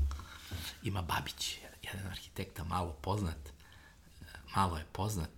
[0.82, 4.24] Ima Babić, jedan arhitekta malo poznat, e,
[4.56, 5.30] malo je poznat,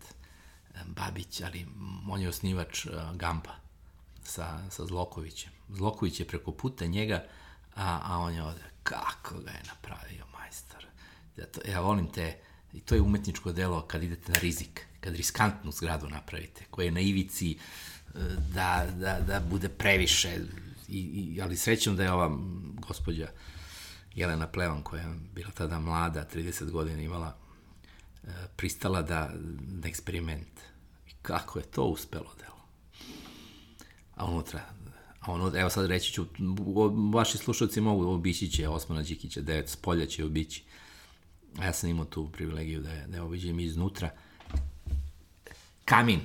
[0.74, 1.66] e, Babić, ali
[2.08, 3.54] on je osnivač e, Gampa
[4.24, 5.52] sa, sa Zlokovićem.
[5.68, 7.24] Zloković je preko puta njega,
[7.74, 10.86] a, a on je ovde, kako ga je napravio majstor.
[11.36, 12.36] Ja, to, ja volim te,
[12.72, 16.90] i to je umetničko delo kad idete na rizik, kad riskantnu zgradu napravite, koja je
[16.90, 17.56] na ivici e,
[18.54, 20.38] da, da, da bude previše,
[20.88, 22.38] i, i, ali srećom da je ova
[22.88, 23.28] gospođa
[24.14, 27.36] Jelena Plevan, koja je bila tada mlada, 30 godina imala,
[28.24, 30.60] e, pristala da, da eksperiment.
[31.08, 32.62] I kako je to uspelo delo?
[34.14, 34.60] A unutra,
[35.26, 36.24] ono, evo sad reći ću,
[37.12, 40.64] vaši slušalci mogu obići će Osmana Đikića, devet s polja će obići.
[41.62, 44.10] Ja sam imao tu privilegiju da je, da je obiđem iznutra.
[45.84, 46.20] Kamin,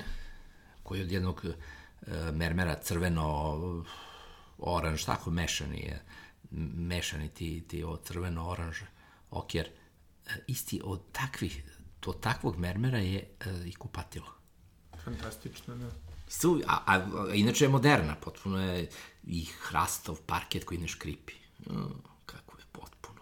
[0.83, 1.51] koji je od jednog e,
[2.31, 3.85] mermera crveno,
[4.57, 6.01] oranž, tako mešani je,
[6.75, 8.81] mešani ti, ti o crveno-oranž
[9.31, 9.69] okjer.
[10.27, 11.63] E, isti od takvih,
[12.05, 13.25] od takvog mermera je e,
[13.65, 14.33] i kupatilo.
[15.03, 16.10] Fantastično, da.
[16.31, 16.95] Su, a, a,
[17.29, 18.89] a inače je moderna, potpuno je
[19.23, 21.33] i hrastov parket koji ne škripi.
[21.69, 21.89] O,
[22.25, 23.21] kako je potpuno.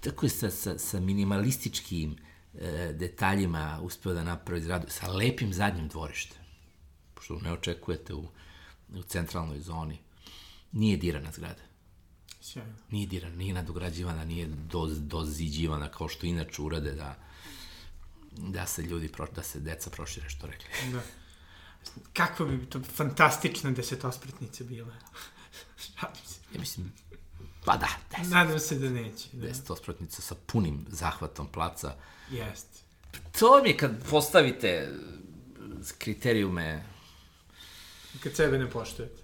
[0.00, 2.16] Tako je sa, sa, sa minimalističkim
[2.54, 6.38] e, detaljima uspeo da napravi zgradu, sa lepim zadnjim dvorištem,
[7.14, 8.28] pošto ne očekujete u,
[8.94, 9.98] u centralnoj zoni.
[10.72, 11.62] Nije dirana zgrada.
[12.40, 12.74] Sjajno.
[12.90, 17.16] Nije dirana, nije nadograđivana, nije doz, doziđivana kao što inače urade da
[18.36, 20.92] da se ljudi, pro, da se deca prošire, što rekli.
[20.92, 21.02] Da.
[22.12, 24.94] Kakva bi to fantastična desetospretnica bila.
[25.84, 26.40] Šalim se.
[26.54, 26.92] Ja mislim,
[27.64, 28.32] pa da, deset.
[28.32, 29.28] Nadam se da neće.
[29.32, 29.46] Da.
[29.46, 31.96] Deset ospratnica sa punim zahvatom placa.
[32.30, 32.66] Jest.
[33.38, 34.88] To mi je kad postavite
[35.98, 36.84] kriterijume,
[38.22, 39.22] Kad sebe ne poštujete.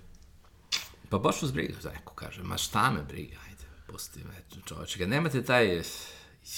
[1.08, 4.98] Pa baš vas briga, za neko kaže, ma šta me briga, ajde, pusti me, čoveče,
[4.98, 5.82] kad nemate taj,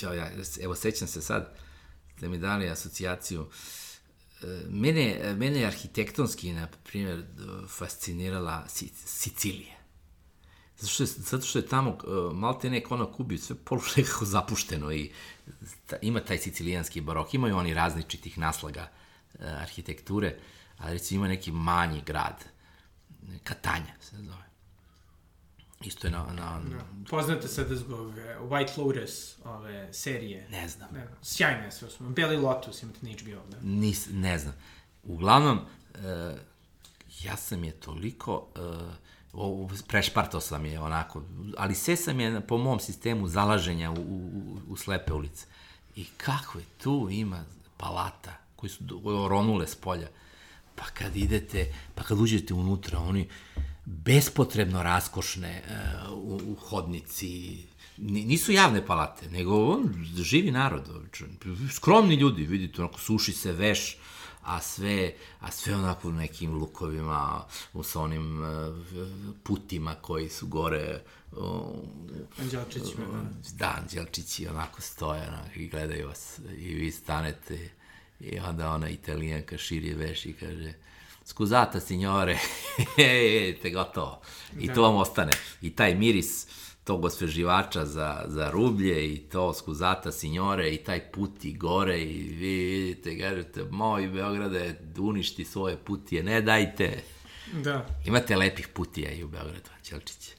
[0.00, 0.30] jo, ja,
[0.60, 1.54] evo, sećam se sad,
[2.20, 3.87] da mi dali asocijaciju, e,
[4.68, 7.24] mene, mene je arhitektonski, na primjer,
[7.68, 8.64] fascinirala
[8.94, 9.78] Sicilija.
[10.78, 14.24] Zato što je, zato što je tamo uh, malte nek ono kubi sve polu nekako
[14.34, 15.10] zapušteno i
[15.86, 18.88] ta, ima taj sicilijanski barok, imaju oni različitih naslaga
[19.34, 20.38] uh, arhitekture,
[20.78, 22.44] ali recimo ima neki manji grad,
[23.44, 24.47] Katanja se zove.
[25.84, 26.26] Isto je na...
[26.32, 26.60] na...
[26.70, 26.84] Da.
[27.10, 30.48] Poznate sada zbog White Lotus, ove serije.
[30.50, 30.88] Ne znam.
[30.92, 32.08] Ne, sjajne sve smo.
[32.08, 33.56] Beli Lotus imate na HBO, da.
[33.62, 34.54] Nis, ne znam.
[35.02, 36.00] Uglavnom, uh,
[37.24, 38.48] ja sam je toliko...
[38.56, 38.92] Uh,
[39.32, 41.22] o, prešpartao sam je onako,
[41.56, 45.46] ali sve sam je po mom sistemu zalaženja u, u, u slepe ulice.
[45.96, 47.44] I kako je tu ima
[47.76, 48.84] palata koji su
[49.28, 50.08] ronule s polja.
[50.74, 53.28] Pa kad idete, pa kad uđete unutra, oni
[53.88, 57.64] bespotrebno raskošne uh, u, u hodnici,
[57.98, 60.88] nisu javne palate, nego on, živi narod,
[61.72, 63.96] skromni ljudi, vidite, onako suši se veš,
[64.42, 68.48] a sve, a sve onako u nekim lukovima, u sa onim uh,
[69.42, 71.00] putima koji su gore
[72.38, 73.56] Anđelčićima, da.
[73.58, 77.70] Da, anđelčići onako stoje onako, i gledaju vas i vi stanete
[78.20, 80.72] i onda ona italijanka širi veš i kaže
[81.28, 82.38] skuzata, signore,
[83.62, 84.20] te gotovo.
[84.58, 84.74] I da.
[84.74, 85.32] to vam ostane.
[85.60, 86.46] I taj miris,
[86.84, 92.64] tog osveživača za, za rublje i to skuzata signore i taj puti gore i vi
[92.64, 97.02] vidite, kažete, moj Beograde, uništi svoje putije, ne dajte.
[97.52, 97.86] Da.
[98.04, 100.30] Imate lepih putija i u Beogradu, Ćelčić.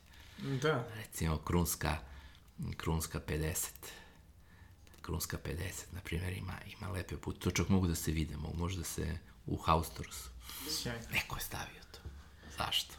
[0.61, 0.87] Da.
[0.95, 1.97] Recimo, Krunska,
[2.77, 3.69] Krunska 50.
[5.01, 5.57] Krunska 50,
[5.91, 7.41] na primjer, ima, ima lepe putije.
[7.41, 10.38] To čak mogu da se vide, mogu možda se u Haustorusu.
[10.68, 11.05] Sjajno.
[11.12, 11.99] Neko je stavio to.
[12.57, 12.95] Zašto?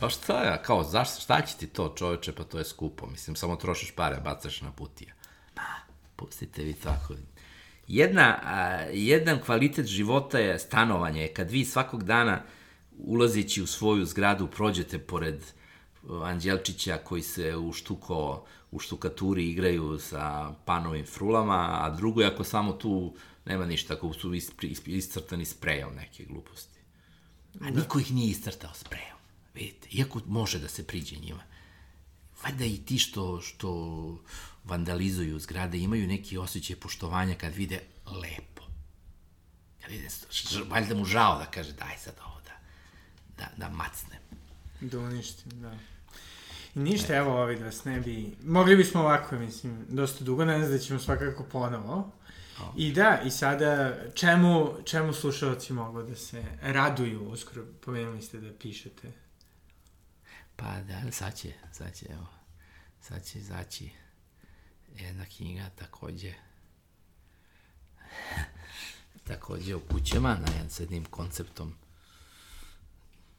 [0.00, 3.36] Pa šta ja, kao, zašto, šta će ti to čoveče, pa to je skupo, mislim,
[3.36, 5.14] samo trošiš pare, bacaš na putija.
[5.54, 5.62] Pa,
[6.16, 7.14] pustite vi tako.
[7.88, 12.42] Jedna, a, jedan kvalitet života je stanovanje, kad vi svakog dana
[12.98, 15.44] ulazeći u svoju zgradu prođete pored
[16.22, 22.44] Anđelčića koji se u štuko, u štukaturi igraju sa panovim frulama, a drugo je ako
[22.44, 23.14] samo tu
[23.44, 24.34] nema ništa, ako su
[24.86, 26.77] iscrtani sprejom neke gluposti.
[27.60, 29.18] A niko ih nije iscrtao sprejom.
[29.54, 31.42] Vidite, iako može da se priđe njima.
[32.42, 33.70] Valjda i ti što, što
[34.64, 38.62] vandalizuju zgrade imaju neki osjećaj poštovanja kad vide lepo.
[39.80, 40.08] Kad vide,
[40.68, 42.52] valjda mu žao da kaže daj sad ovo da,
[43.38, 44.20] da, da macnem.
[44.80, 45.78] Da uništim, da.
[46.74, 48.36] I ništa, evo ovi da vas ne bi...
[48.44, 52.12] Mogli bismo ovako, mislim, dosta dugo, ne znam da ćemo svakako ponovo.
[52.76, 57.64] I da, i sada, čemu, čemu slušalci mogu da se raduju, uskoro?
[57.84, 59.12] Pomenuli ste da pišete.
[60.56, 62.26] Pa da, sad će, sad će, evo,
[63.00, 63.90] sad će izaći
[64.94, 66.34] jedna knjiga takođe
[69.28, 71.74] takođe u kućama na s jednim konceptom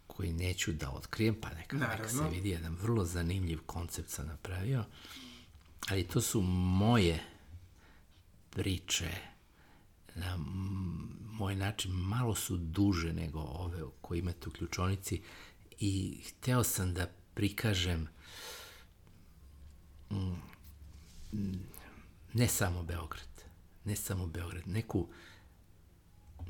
[0.07, 4.85] koji neću da otkrijem, pa neka, neka se vidi jedan vrlo zanimljiv koncept sam napravio,
[5.89, 7.23] ali to su moje
[8.49, 9.09] priče
[10.15, 10.37] na
[11.31, 15.21] moj način malo su duže nego ove koje imate u ključonici,
[15.79, 18.07] i hteo sam da prikažem
[22.33, 23.43] ne samo Beograd,
[23.85, 25.07] ne samo Beograd, neku,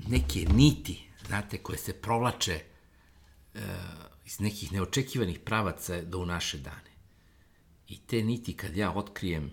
[0.08, 2.62] neke niti, znate, koje se provlače
[3.54, 3.62] uh,
[4.26, 6.92] iz nekih neočekivanih pravaca do u naše dane.
[7.88, 9.52] I te niti kad ja otkrijem,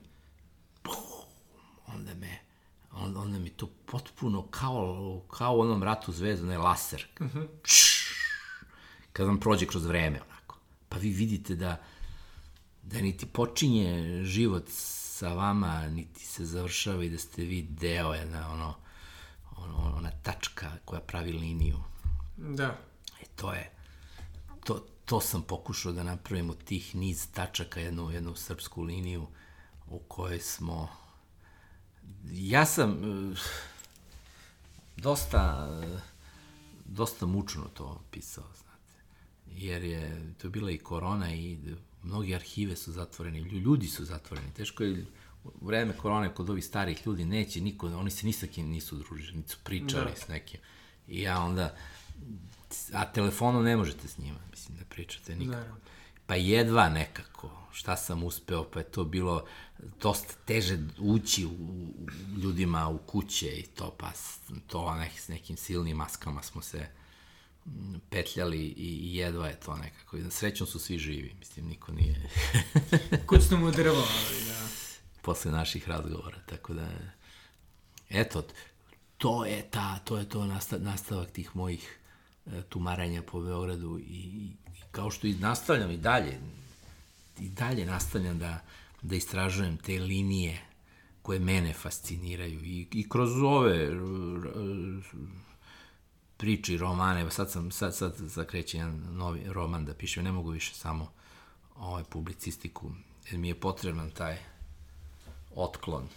[1.87, 2.39] onda me,
[2.91, 7.07] onda, onda mi to potpuno kao, kao u onom ratu zvezda, ne laser.
[7.21, 7.27] Uh.
[7.27, 7.47] -huh
[9.17, 10.59] kad vam prođe kroz vreme, onako.
[10.89, 11.83] Pa vi vidite da,
[12.83, 18.53] da niti počinje život sa vama, niti se završava i da ste vi deo jedna,
[18.53, 18.75] ono,
[19.57, 21.79] ono, ona tačka koja pravi liniju.
[22.37, 22.79] Da.
[23.21, 23.71] E, to je,
[24.65, 29.27] to, to sam pokušao da napravimo tih niz tačaka, jednu, jednu srpsku liniju
[29.87, 30.89] u kojoj smo...
[32.33, 33.39] Ja sam uh,
[34.97, 36.01] dosta, uh,
[36.85, 38.45] dosta mučno to pisao,
[39.47, 41.59] jer je to bila i korona i
[42.03, 44.53] mnogi arhive su zatvoreni, ljudi su zatvoreni.
[44.55, 45.05] Teško je
[45.45, 48.97] u vreme korone kod ovih starih ljudi neće niko, oni se ni sa kim nisu
[48.97, 50.17] družili, nisu pričali da.
[50.17, 50.61] s nekim.
[51.09, 51.77] I ja onda,
[52.93, 55.75] a telefonom ne možete s njima, mislim, da pričate nikako.
[55.75, 55.87] Da.
[56.27, 59.45] Pa jedva nekako, šta sam uspeo, pa je to bilo
[60.03, 64.13] dosta teže ući u, u ljudima u kuće i to, pa
[64.67, 66.89] to nek, s nekim silnim maskama smo se
[68.11, 70.17] petljali i jedva je to nekako.
[70.31, 72.31] Srećno su svi živi, mislim, niko nije...
[73.29, 74.05] Kucno mu drvo,
[74.49, 74.69] da.
[75.23, 76.89] Posle naših razgovora, tako da...
[78.11, 78.47] Eto,
[79.19, 80.47] to je ta, to je to
[80.79, 81.99] nastavak tih mojih
[82.47, 84.53] e, tumaranja po Beogradu i, i
[84.97, 86.39] kao što i nastavljam i dalje,
[87.39, 88.61] i dalje nastavljam da,
[89.03, 90.61] da istražujem te linije
[91.23, 93.91] koje mene fasciniraju i, i kroz ove
[96.37, 100.51] priče i romane, sad sam, sad, sad zakrećem jedan novi roman da pišem, ne mogu
[100.51, 101.13] više samo
[101.77, 102.93] ovaj publicistiku,
[103.31, 104.37] jer mi je potreban taj
[105.55, 106.09] otklon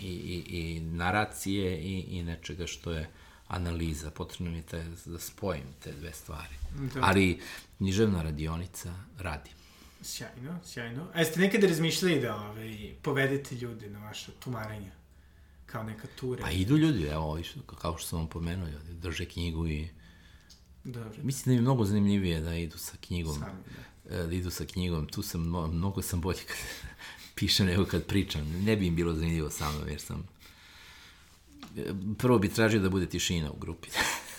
[0.00, 3.10] i, i, i naracije i, i nečega što je
[3.48, 6.54] analiza, potrebno mi je te, da spojim te dve stvari.
[6.94, 7.00] Da.
[7.02, 7.40] Ali
[7.78, 9.50] književna radionica radi.
[10.02, 11.08] Sjajno, sjajno.
[11.14, 14.90] A jeste nekada razmišljali da ovaj, povedete ljude na vaše tumaranje?
[15.66, 16.44] Kao neka tura?
[16.44, 17.38] Pa idu ljudi, evo,
[17.80, 19.88] kao što sam vam pomenuo, ljudi drže knjigu i...
[20.84, 21.22] Dobro.
[21.22, 23.38] Mislim da mi je mnogo zanimljivije da idu sa knjigom.
[23.38, 23.62] Sami,
[24.10, 24.16] da.
[24.16, 25.06] E, da idu sa knjigom.
[25.06, 25.40] Tu sam,
[25.72, 26.56] mnogo sam bolji kad
[27.36, 28.64] pišem nego kad pričam.
[28.64, 30.28] Ne bi im bilo zanimljivo sa mnom, jer sam...
[31.76, 33.88] E, prvo bi tražio da bude tišina u grupi.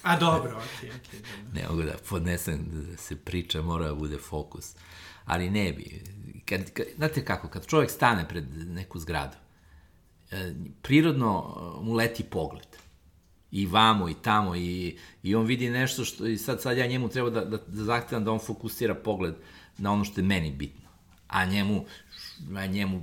[0.02, 1.20] A dobro, okej, okay, okej.
[1.20, 4.76] Okay, ne mogu da podnesem da se priča, mora da bude fokus.
[5.26, 6.04] Ali ne bi.
[6.46, 9.38] Kad, kad, znate kako, kad čovjek stane pred neku zgradu,
[10.32, 12.68] e, prirodno mu leti pogled.
[13.52, 17.10] I vamo, i tamo, i, i on vidi nešto što, i sad, sad ja njemu
[17.10, 19.36] treba da, da, da zahtevam da on fokusira pogled
[19.78, 20.90] na ono što je meni bitno.
[21.28, 21.86] A njemu,
[22.56, 23.02] a njemu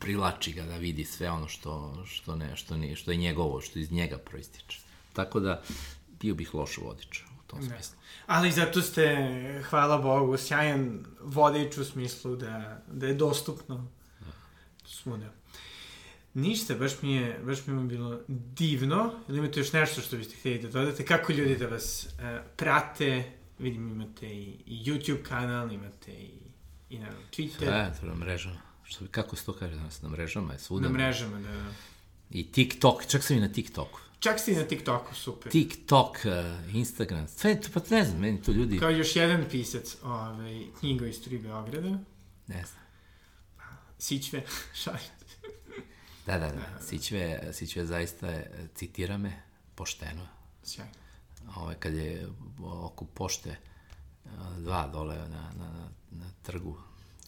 [0.00, 3.78] prilači ga da vidi sve ono što, što, ne, što, ne, što je njegovo, što
[3.78, 4.80] iz njega proističe.
[5.12, 5.62] Tako da,
[6.20, 7.96] bio bih loš vodič u tom smislu.
[8.26, 13.88] Ali zato ste, hvala Bogu, sjajan vodič u smislu da, da je dostupno
[14.20, 14.32] da.
[14.84, 15.32] svuda.
[16.34, 19.12] Ništa, baš mi je, baš mi je bilo divno.
[19.28, 21.04] Ili imate još nešto što biste htjeli da dodate?
[21.04, 23.32] Kako ljudi da vas uh, prate?
[23.58, 26.39] Vidim, imate i, i YouTube kanal, imate i,
[26.90, 27.58] i na Twitter.
[27.58, 28.60] Sve, to na mrežama.
[28.84, 30.02] Što, kako se to kaže danas?
[30.02, 30.88] Na mrežama je svuda.
[30.88, 31.52] Na mrežama, da.
[31.52, 31.72] da.
[32.30, 34.00] I TikTok, čak sam i na TikToku.
[34.18, 35.52] Čak si na TikToku, super.
[35.52, 38.78] TikTok, uh, Instagram, sve, pa ne znam, meni to ljudi...
[38.78, 41.98] Kao još jedan pisac ovaj, knjiga iz Tri Beograda.
[42.46, 42.82] Ne znam.
[43.98, 44.42] Sićve,
[44.82, 45.00] šalim.
[46.26, 46.80] Da, da, da.
[46.86, 49.42] Sićve, Sićve zaista je, citira me,
[49.74, 50.26] pošteno.
[50.62, 50.92] Sjajno.
[51.42, 52.28] Ove, ovaj, kad je
[52.62, 53.56] oko pošte
[54.58, 56.76] dva dole na, na, na, na trgu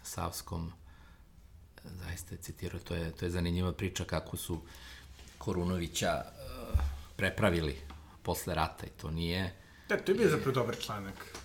[0.03, 0.73] Savskom,
[1.85, 4.61] zaista je citirao, to je, to je zanimljiva priča kako su
[5.39, 6.79] Korunovića uh,
[7.17, 7.77] prepravili
[8.23, 9.55] posle rata i to nije...
[9.89, 11.39] Da, to je bio zapravo dobar članak.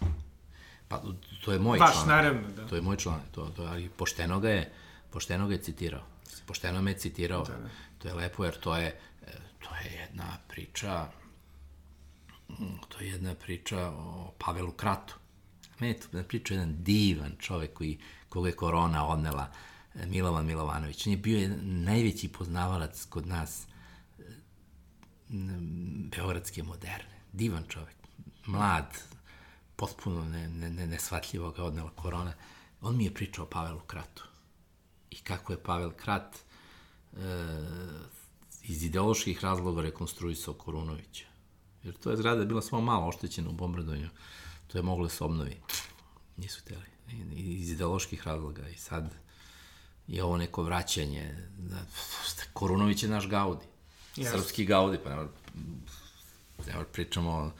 [0.88, 1.02] Pa,
[1.46, 2.08] to je moj Vaš, članak.
[2.08, 2.68] naravno, da.
[2.68, 4.74] To je moj članak, to, to, ali pošteno ga je,
[5.12, 6.04] pošteno ga je citirao.
[6.46, 7.44] Pošteno me je citirao.
[7.44, 7.70] Da, da.
[7.98, 11.08] To je lepo, jer to je, e, to je jedna priča,
[12.50, 15.16] mm, to je jedna priča o Pavelu Kratu.
[15.80, 18.00] Meni je to priča jedan divan čovek koji,
[18.30, 19.52] koga je korona odnela,
[19.96, 21.08] e, Milovan Milovanović.
[21.08, 23.68] On je bio najveći poznavalac kod nas
[26.16, 27.18] beogradske moderne.
[27.34, 27.96] Divan čovek,
[28.46, 29.04] mlad,
[29.76, 32.34] potpuno ne, ne, ne, nesvatljivo ga odnela korona.
[32.82, 34.24] On mi je pričao o Pavelu Kratu.
[35.12, 36.40] I kako je Pavel Krat e,
[38.64, 41.26] iz ideoloških razloga rekonstruisao Korunovića.
[41.84, 44.10] Jer to je zgrada bila samo malo oštećena u bombardovanju.
[44.68, 45.58] To je moglo da se obnovi.
[46.38, 46.86] Nisu hteli.
[47.36, 48.70] Iz ideoloških razloga.
[48.70, 49.16] I sad
[50.08, 51.36] je ovo neko vraćanje.
[51.58, 51.86] Da,
[52.54, 53.66] Korunović je naš Gaudi.
[54.16, 54.32] Yes.
[54.32, 55.28] Srpski Gaudi, pa nema,
[56.68, 57.52] nema pričamo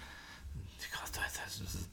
[1.12, 1.30] to je,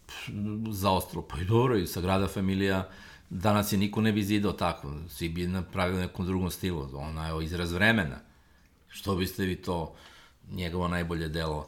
[0.07, 2.89] to za ostro, pa i dobro, i Sagrada Familija,
[3.31, 7.45] danas je niko ne bi zidao tako, svi bi napravili nekom drugom stilu, ona je
[7.45, 8.17] izraz vremena.
[8.89, 9.95] Što biste vi to,
[10.51, 11.65] njegovo najbolje delo, uh,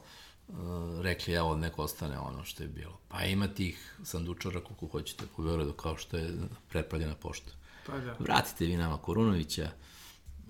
[1.03, 2.99] rekli, evo, neko ostane ono što je bilo.
[3.09, 6.29] Pa ima tih sandučara koliko hoćete po Beogradu, kao što je
[6.69, 7.51] prepaljena pošta.
[7.87, 8.17] Pa da.
[8.19, 9.69] Vratite vi nama Korunovića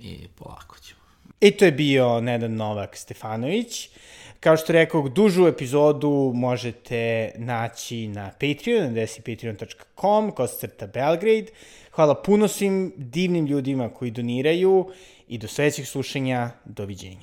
[0.00, 1.00] i polako ćemo.
[1.40, 3.88] I to je bio Nedan Novak Stefanović.
[4.40, 11.46] Kao što rekao, dužu epizodu možete naći na Patreon, na desi patreon.com, kosacrta Belgrade.
[11.92, 14.90] Hvala puno svim divnim ljudima koji doniraju
[15.28, 16.50] i do sledećeg slušanja.
[16.64, 17.20] Doviđenja.